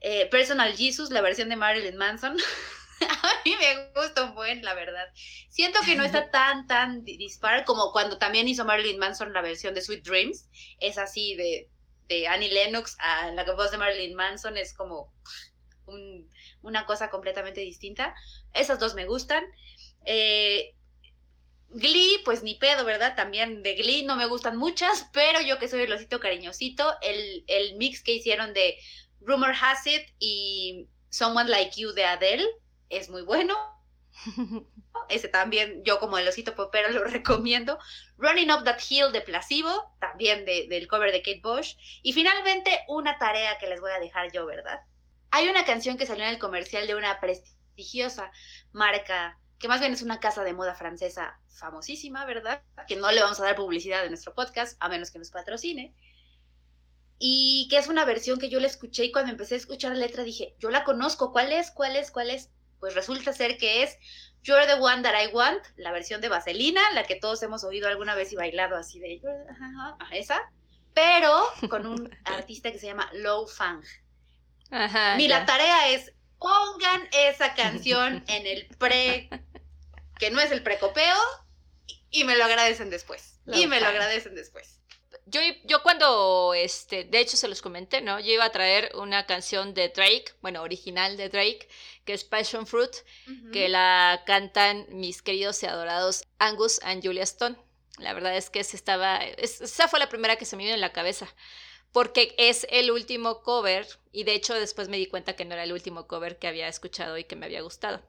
[0.00, 2.36] Eh, Personal Jesus, la versión de Marilyn Manson.
[3.00, 5.06] a mí me gusta un buen, la verdad.
[5.48, 9.74] Siento que no está tan, tan dispar como cuando también hizo Marilyn Manson la versión
[9.74, 10.48] de Sweet Dreams.
[10.80, 11.68] Es así de
[12.10, 15.14] de Annie Lennox a la voz de Marilyn Manson es como
[16.62, 18.14] una cosa completamente distinta.
[18.52, 19.44] Esas dos me gustan.
[20.04, 20.74] Eh,
[21.68, 23.14] Glee, pues ni pedo, ¿verdad?
[23.14, 27.44] También de Glee no me gustan muchas, pero yo que soy el osito cariñosito, el,
[27.46, 28.76] el mix que hicieron de
[29.20, 32.48] Rumor Has It y Someone Like You de Adele
[32.88, 33.56] es muy bueno.
[35.08, 37.78] Ese también, yo como el osito popero lo recomiendo.
[38.18, 41.74] Running Up That Hill de Placebo, también del cover de Kate Bush.
[42.02, 44.80] Y finalmente, una tarea que les voy a dejar yo, ¿verdad?
[45.30, 48.30] Hay una canción que salió en el comercial de una prestigiosa
[48.72, 52.62] marca, que más bien es una casa de moda francesa famosísima, ¿verdad?
[52.88, 55.94] Que no le vamos a dar publicidad en nuestro podcast, a menos que nos patrocine.
[57.18, 60.06] Y que es una versión que yo la escuché y cuando empecé a escuchar la
[60.06, 61.70] letra dije, yo la conozco, ¿cuál es?
[61.70, 62.10] ¿Cuál es?
[62.10, 62.50] ¿Cuál es?
[62.80, 63.98] Pues resulta ser que es
[64.42, 67.88] You're the One That I Want, la versión de Vaselina, la que todos hemos oído
[67.88, 69.20] alguna vez y bailado así de
[70.12, 70.50] esa,
[70.94, 73.84] pero con un artista que se llama Low Fang.
[74.70, 79.28] Ajá, Mi la tarea es pongan esa canción en el pre,
[80.18, 81.16] que no es el precopeo,
[82.10, 83.38] y me lo agradecen después.
[83.46, 84.80] y me lo agradecen después.
[85.26, 88.18] yo, yo cuando, este, de hecho se los comenté, ¿no?
[88.20, 91.68] Yo iba a traer una canción de Drake, bueno, original de Drake,
[92.04, 92.90] que es Passion Fruit,
[93.52, 97.56] que la cantan mis queridos y adorados Angus and Julia Stone.
[97.98, 100.80] La verdad es que esa, estaba, esa fue la primera que se me vino en
[100.80, 101.28] la cabeza,
[101.92, 105.64] porque es el último cover, y de hecho después me di cuenta que no era
[105.64, 108.00] el último cover que había escuchado y que me había gustado.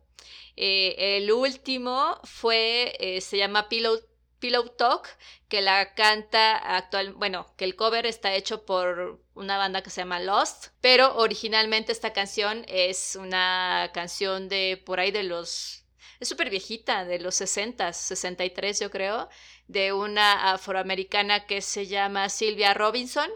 [0.56, 4.00] Eh, el último fue, eh, se llama Pillow
[4.42, 5.08] Pillow Talk,
[5.48, 10.02] que la canta actual, bueno, que el cover está hecho por una banda que se
[10.02, 15.84] llama Lost, pero originalmente esta canción es una canción de por ahí de los,
[16.20, 19.30] es súper viejita, de los 60, 63 yo creo,
[19.68, 23.30] de una afroamericana que se llama Sylvia Robinson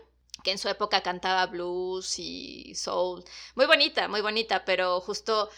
[0.44, 3.24] que en su época cantaba blues y soul.
[3.56, 5.50] Muy bonita, muy bonita, pero justo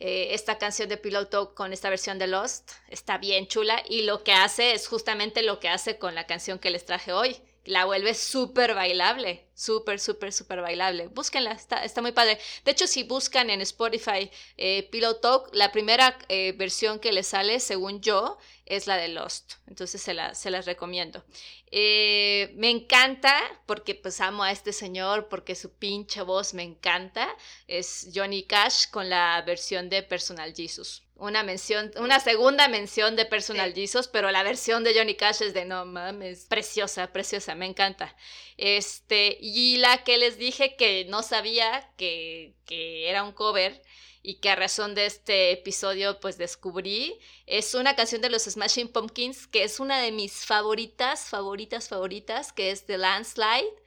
[0.00, 4.02] eh, esta canción de Pillow Talk con esta versión de Lost está bien chula y
[4.02, 7.36] lo que hace es justamente lo que hace con la canción que les traje hoy.
[7.64, 11.06] La vuelve súper bailable, súper, súper, súper bailable.
[11.08, 12.38] Búsquenla, está, está, muy padre.
[12.64, 17.28] De hecho, si buscan en Spotify eh, Pillow Talk, la primera eh, versión que les
[17.28, 18.36] sale, según yo,
[18.66, 19.54] es la de Lost.
[19.66, 21.24] Entonces se, la, se las recomiendo.
[21.70, 23.34] Eh, me encanta
[23.66, 27.34] porque pues amo a este señor, porque su pinche voz me encanta.
[27.66, 31.03] Es Johnny Cash con la versión de Personal Jesus.
[31.16, 35.54] Una mención, una segunda mención de Personal Jesus, pero la versión de Johnny Cash es
[35.54, 38.16] de no mames, preciosa, preciosa, me encanta.
[38.56, 43.80] Este, y la que les dije que no sabía que, que era un cover
[44.24, 48.88] y que a razón de este episodio pues descubrí, es una canción de los Smashing
[48.88, 53.84] Pumpkins que es una de mis favoritas, favoritas, favoritas, que es The Landslide.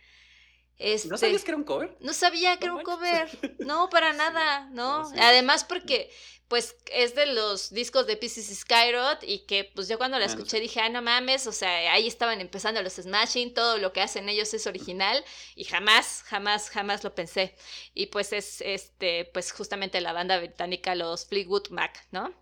[0.78, 1.97] Este, ¿No sabías que era un cover?
[2.01, 3.55] No sabía que era un cover.
[3.57, 5.09] No, para nada, ¿no?
[5.19, 6.11] Además porque
[6.48, 10.60] pues es de los discos de Pieces Skyrod y que pues yo cuando la escuché
[10.60, 14.30] dije, ah, no mames, o sea, ahí estaban empezando los Smashing, todo lo que hacen
[14.30, 15.24] ellos es original
[15.56, 17.56] y jamás, jamás, jamás lo pensé.
[17.93, 22.34] Y pues es, este, pues justamente la banda británica, los Fleetwood Mac, ¿no?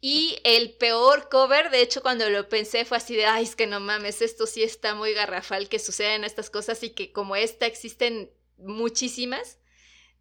[0.00, 3.66] Y el peor cover, de hecho, cuando lo pensé fue así de, ay, es que
[3.66, 7.66] no mames, esto sí está muy garrafal que sucedan estas cosas y que como esta
[7.66, 9.58] existen muchísimas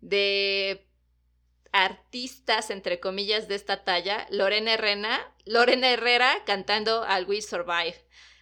[0.01, 0.86] de
[1.71, 7.95] artistas, entre comillas, de esta talla, Lorena Herrera, Lorena Herrera cantando Al We Survive.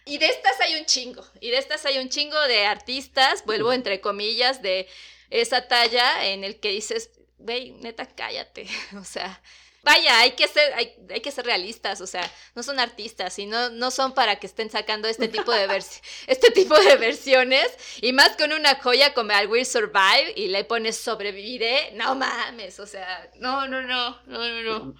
[0.04, 3.72] Y de estas hay un chingo, y de estas hay un chingo de artistas, vuelvo
[3.72, 4.88] entre comillas, de
[5.30, 8.68] esa talla en el que dices, güey, neta, cállate,
[9.00, 9.42] o sea,
[9.86, 13.70] vaya, hay que ser, hay, que ser realistas, o sea, no son artistas y no,
[13.70, 15.66] no son para que estén sacando este tipo de
[16.26, 17.68] este tipo de versiones.
[18.02, 21.92] Y más con una joya como I Will Survive y le pones sobreviviré.
[21.94, 24.94] No mames, o sea, no, no, no, no, no, no.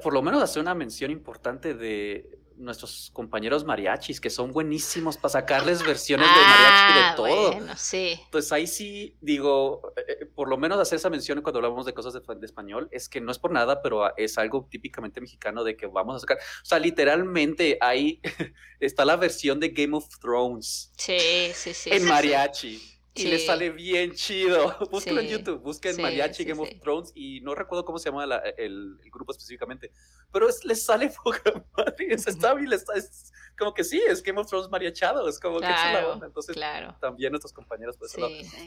[0.00, 5.30] Por lo menos hacer una mención importante de nuestros compañeros mariachis, que son buenísimos para
[5.30, 7.52] sacarles versiones de mariachi de ah, todo.
[7.52, 8.20] Bueno, sí.
[8.30, 11.94] Pues ahí sí, digo, eh, eh, por lo menos hacer esa mención cuando hablamos de
[11.94, 15.76] cosas de, español, es que no es por nada, pero es algo típicamente mexicano de
[15.76, 16.38] que vamos a sacar.
[16.38, 18.20] O sea, literalmente ahí
[18.80, 20.92] está la versión de Game of Thrones.
[20.96, 21.90] Sí, sí, sí.
[21.92, 22.97] En mariachi.
[23.18, 24.76] Y le sale bien chido.
[24.90, 28.24] Búsquenlo en YouTube, busquen Mariachi Game of Thrones y no recuerdo cómo se llama
[28.56, 29.92] el, grupo específicamente,
[30.32, 32.06] pero es, les sale poca madre.
[32.10, 35.66] Es, está bien, es como que sí, es Game of Thrones mariachado, es como que
[35.66, 36.26] es la onda.
[36.26, 36.56] Entonces,
[37.00, 38.16] también nuestros compañeros, pues,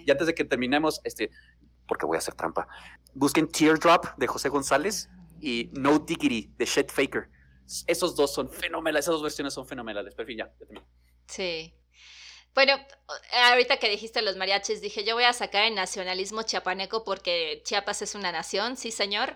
[0.05, 1.31] Y antes de que terminemos, este,
[1.87, 2.67] porque voy a hacer trampa,
[3.13, 7.29] busquen Teardrop de José González y No Diggity de Shed Faker.
[7.87, 10.13] Esos dos son fenomenales, esas dos versiones son fenomenales.
[10.15, 10.81] Pero fin, ya, ya
[11.27, 11.73] Sí.
[12.53, 12.73] Bueno,
[13.31, 18.01] ahorita que dijiste los mariachis, dije, yo voy a sacar el nacionalismo chiapaneco porque Chiapas
[18.01, 19.35] es una nación, sí señor.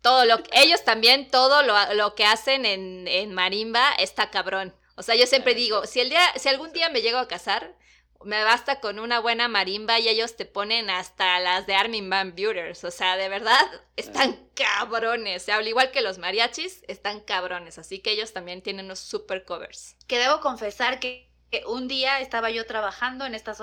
[0.00, 4.74] Todo lo ellos también, todo lo, que hacen en, en, marimba está cabrón.
[4.96, 7.76] O sea, yo siempre digo, si el día, si algún día me llego a casar,
[8.24, 12.34] me basta con una buena marimba y ellos te ponen hasta las de Armin Van
[12.34, 12.72] Buren.
[12.82, 13.60] O sea, de verdad,
[13.96, 15.42] están cabrones.
[15.42, 17.78] O sea, al igual que los mariachis, están cabrones.
[17.78, 19.96] Así que ellos también tienen unos super covers.
[20.06, 21.25] Que debo confesar que
[21.66, 23.54] un día estaba yo trabajando en esta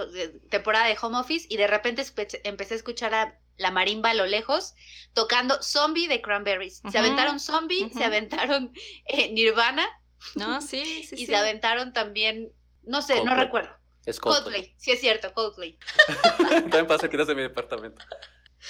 [0.49, 2.03] temporada de home office y de repente
[2.43, 4.73] empecé a escuchar a la marimba a lo lejos
[5.13, 6.81] tocando Zombie de Cranberries.
[6.91, 8.73] Se aventaron Zombie, se aventaron
[9.05, 9.88] eh, Nirvana.
[10.36, 11.15] No, sí, sí.
[11.17, 12.51] y se aventaron también,
[12.84, 13.75] no sé, no recuerdo.
[14.05, 14.73] Es Coldplay.
[14.77, 15.77] Sí, es cierto, Coldplay.
[16.38, 18.03] También pasa que no mi departamento.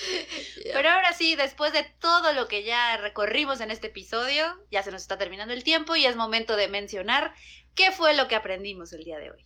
[0.73, 4.91] Pero ahora sí, después de todo lo que ya recorrimos en este episodio, ya se
[4.91, 7.33] nos está terminando el tiempo y es momento de mencionar
[7.75, 9.45] qué fue lo que aprendimos el día de hoy.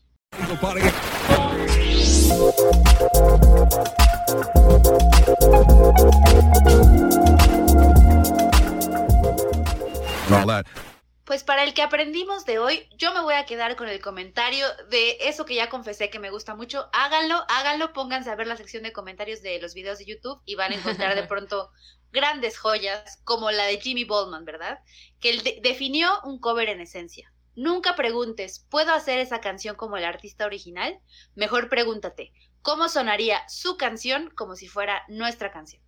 [11.27, 14.65] Pues para el que aprendimos de hoy, yo me voy a quedar con el comentario
[14.89, 16.89] de eso que ya confesé que me gusta mucho.
[16.93, 20.55] Háganlo, háganlo, pónganse a ver la sección de comentarios de los videos de YouTube y
[20.55, 21.69] van a encontrar de pronto
[22.13, 24.79] grandes joyas como la de Jimmy Baldwin, ¿verdad?
[25.19, 27.33] Que él definió un cover en esencia.
[27.55, 30.97] Nunca preguntes, ¿puedo hacer esa canción como el artista original?
[31.35, 35.83] Mejor pregúntate, ¿cómo sonaría su canción como si fuera nuestra canción?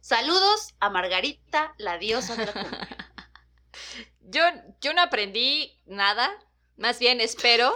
[0.00, 2.52] Saludos a Margarita, la diosa de la
[4.20, 4.42] Yo,
[4.80, 6.30] yo no aprendí nada,
[6.76, 7.74] más bien espero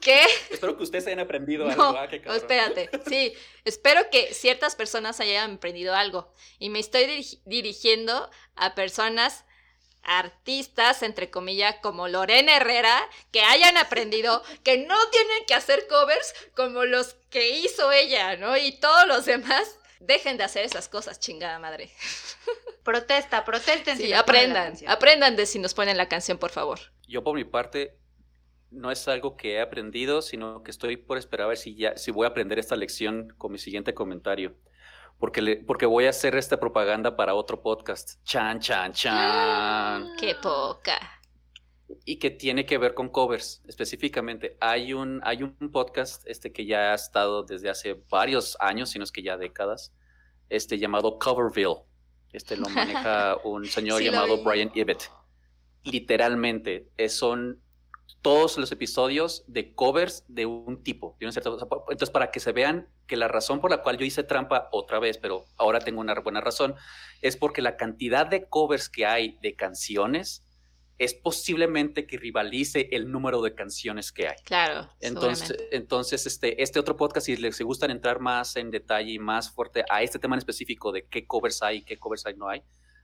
[0.00, 0.22] que...
[0.50, 1.96] Espero que ustedes hayan aprendido algo.
[1.96, 6.32] Ah, espérate, sí, espero que ciertas personas hayan aprendido algo.
[6.58, 9.44] Y me estoy dirigiendo a personas
[10.02, 16.32] artistas, entre comillas, como Lorena Herrera, que hayan aprendido que no tienen que hacer covers
[16.54, 18.56] como los que hizo ella, ¿no?
[18.56, 21.90] Y todos los demás dejen de hacer esas cosas, chingada madre.
[22.82, 23.96] Protesta, protesten.
[23.96, 26.78] Sí, aprendan, aprendan de si nos ponen la canción, por favor.
[27.08, 27.98] Yo por mi parte
[28.70, 31.96] no es algo que he aprendido, sino que estoy por esperar a ver si ya
[31.96, 34.56] si voy a aprender esta lección con mi siguiente comentario.
[35.18, 38.22] Porque, le, porque voy a hacer esta propaganda para otro podcast.
[38.24, 40.14] Chan, chan, chan.
[40.20, 41.15] ¡Qué poca!
[42.04, 44.56] Y que tiene que ver con covers específicamente.
[44.60, 48.98] Hay un, hay un podcast este, que ya ha estado desde hace varios años, si
[48.98, 49.92] no es que ya décadas,
[50.48, 51.84] este, llamado Coverville.
[52.32, 55.10] Este lo maneja un señor llamado Brian Ibbett.
[55.84, 57.62] Literalmente, son
[58.22, 61.16] todos los episodios de covers de un tipo.
[61.20, 64.98] entonces, para que se vean que la razón por la cual yo hice trampa otra
[64.98, 66.74] vez, pero ahora tengo una buena razón,
[67.22, 70.45] es porque la cantidad de covers que hay de canciones
[70.98, 74.36] es posiblemente que rivalice el número de canciones que hay.
[74.44, 74.88] Claro.
[75.00, 79.50] Entonces, entonces este, este otro podcast, si les gustan entrar más en detalle y más
[79.50, 82.48] fuerte a este tema en específico de qué covers hay y qué covers hay no
[82.48, 82.62] hay,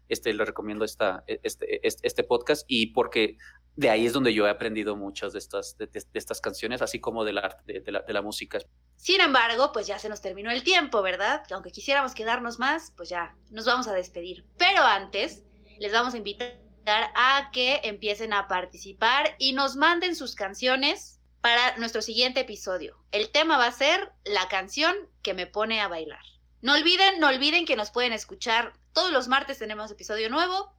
[0.09, 3.38] este, les recomiendo esta, e, este, este, este, podcast y porque
[3.76, 7.24] de ahí es donde yo he aprendido muchas de estas, de, estas canciones, así como
[7.24, 8.59] de la, de, la, de la música.
[8.97, 11.43] Sin embargo, pues ya se nos terminó el tiempo, ¿verdad?
[11.51, 14.45] Aunque quisiéramos quedarnos más, pues ya nos vamos a despedir.
[14.59, 15.45] Pero antes,
[15.78, 21.76] les vamos a invitar a que empiecen a participar y nos manden sus canciones para
[21.76, 22.97] nuestro siguiente episodio.
[23.11, 26.24] El tema va a ser la canción que me pone a bailar.
[26.61, 30.72] No olviden, no olviden que nos pueden escuchar todos los martes tenemos episodio nuevo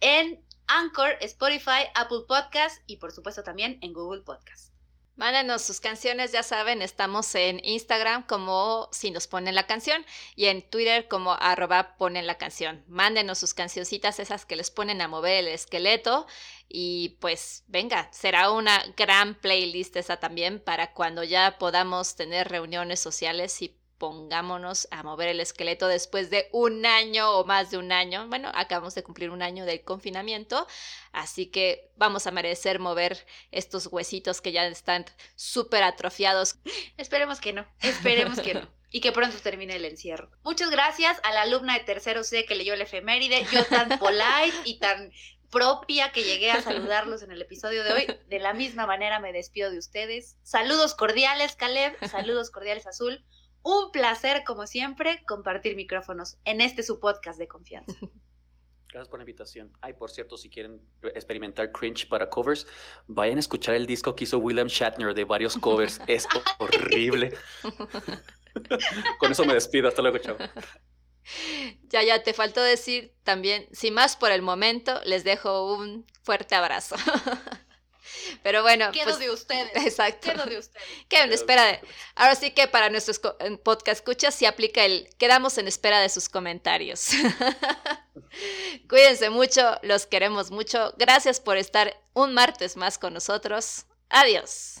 [0.00, 4.73] en Anchor, Spotify, Apple Podcast y por supuesto también en Google Podcast.
[5.16, 10.04] Mándanos sus canciones, ya saben, estamos en Instagram como si nos ponen la canción
[10.34, 12.82] y en Twitter como arroba ponen la canción.
[12.88, 16.26] Mándenos sus cancioncitas, esas que les ponen a mover el esqueleto
[16.68, 22.98] y pues venga, será una gran playlist esa también para cuando ya podamos tener reuniones
[22.98, 27.92] sociales y pongámonos a mover el esqueleto después de un año o más de un
[27.92, 28.26] año.
[28.28, 30.66] Bueno, acabamos de cumplir un año del confinamiento,
[31.12, 35.04] así que vamos a merecer mover estos huesitos que ya están
[35.36, 36.56] súper atrofiados.
[36.96, 38.68] Esperemos que no, esperemos que no.
[38.94, 40.30] Y que pronto termine el encierro.
[40.44, 44.54] Muchas gracias a la alumna de tercero C que leyó el efeméride, yo tan polite
[44.64, 45.10] y tan
[45.54, 48.06] propia que llegué a saludarlos en el episodio de hoy.
[48.28, 50.36] De la misma manera me despido de ustedes.
[50.42, 51.96] Saludos cordiales, Caleb.
[52.08, 53.24] Saludos cordiales, Azul.
[53.64, 57.94] Un placer, como siempre, compartir micrófonos en este su podcast de confianza.
[58.92, 59.72] Gracias por la invitación.
[59.80, 62.66] Ay, por cierto, si quieren experimentar cringe para covers,
[63.08, 65.98] vayan a escuchar el disco que hizo William Shatner de varios covers.
[66.06, 67.36] es horrible.
[69.18, 69.88] Con eso me despido.
[69.88, 70.36] Hasta luego, chao.
[71.88, 76.54] Ya, ya, te faltó decir también, sin más por el momento, les dejo un fuerte
[76.54, 76.96] abrazo.
[78.42, 78.90] Pero bueno.
[78.92, 79.70] Quedo pues, de ustedes.
[79.86, 80.30] Exacto.
[80.30, 80.86] Quedo de ustedes.
[81.08, 81.80] Quedo en espera de.
[82.14, 83.20] Ahora sí que para nuestros
[83.62, 87.10] podcast escuchas sí aplica el quedamos en espera de sus comentarios.
[88.88, 90.92] Cuídense mucho, los queremos mucho.
[90.98, 93.86] Gracias por estar un martes más con nosotros.
[94.10, 94.80] Adiós.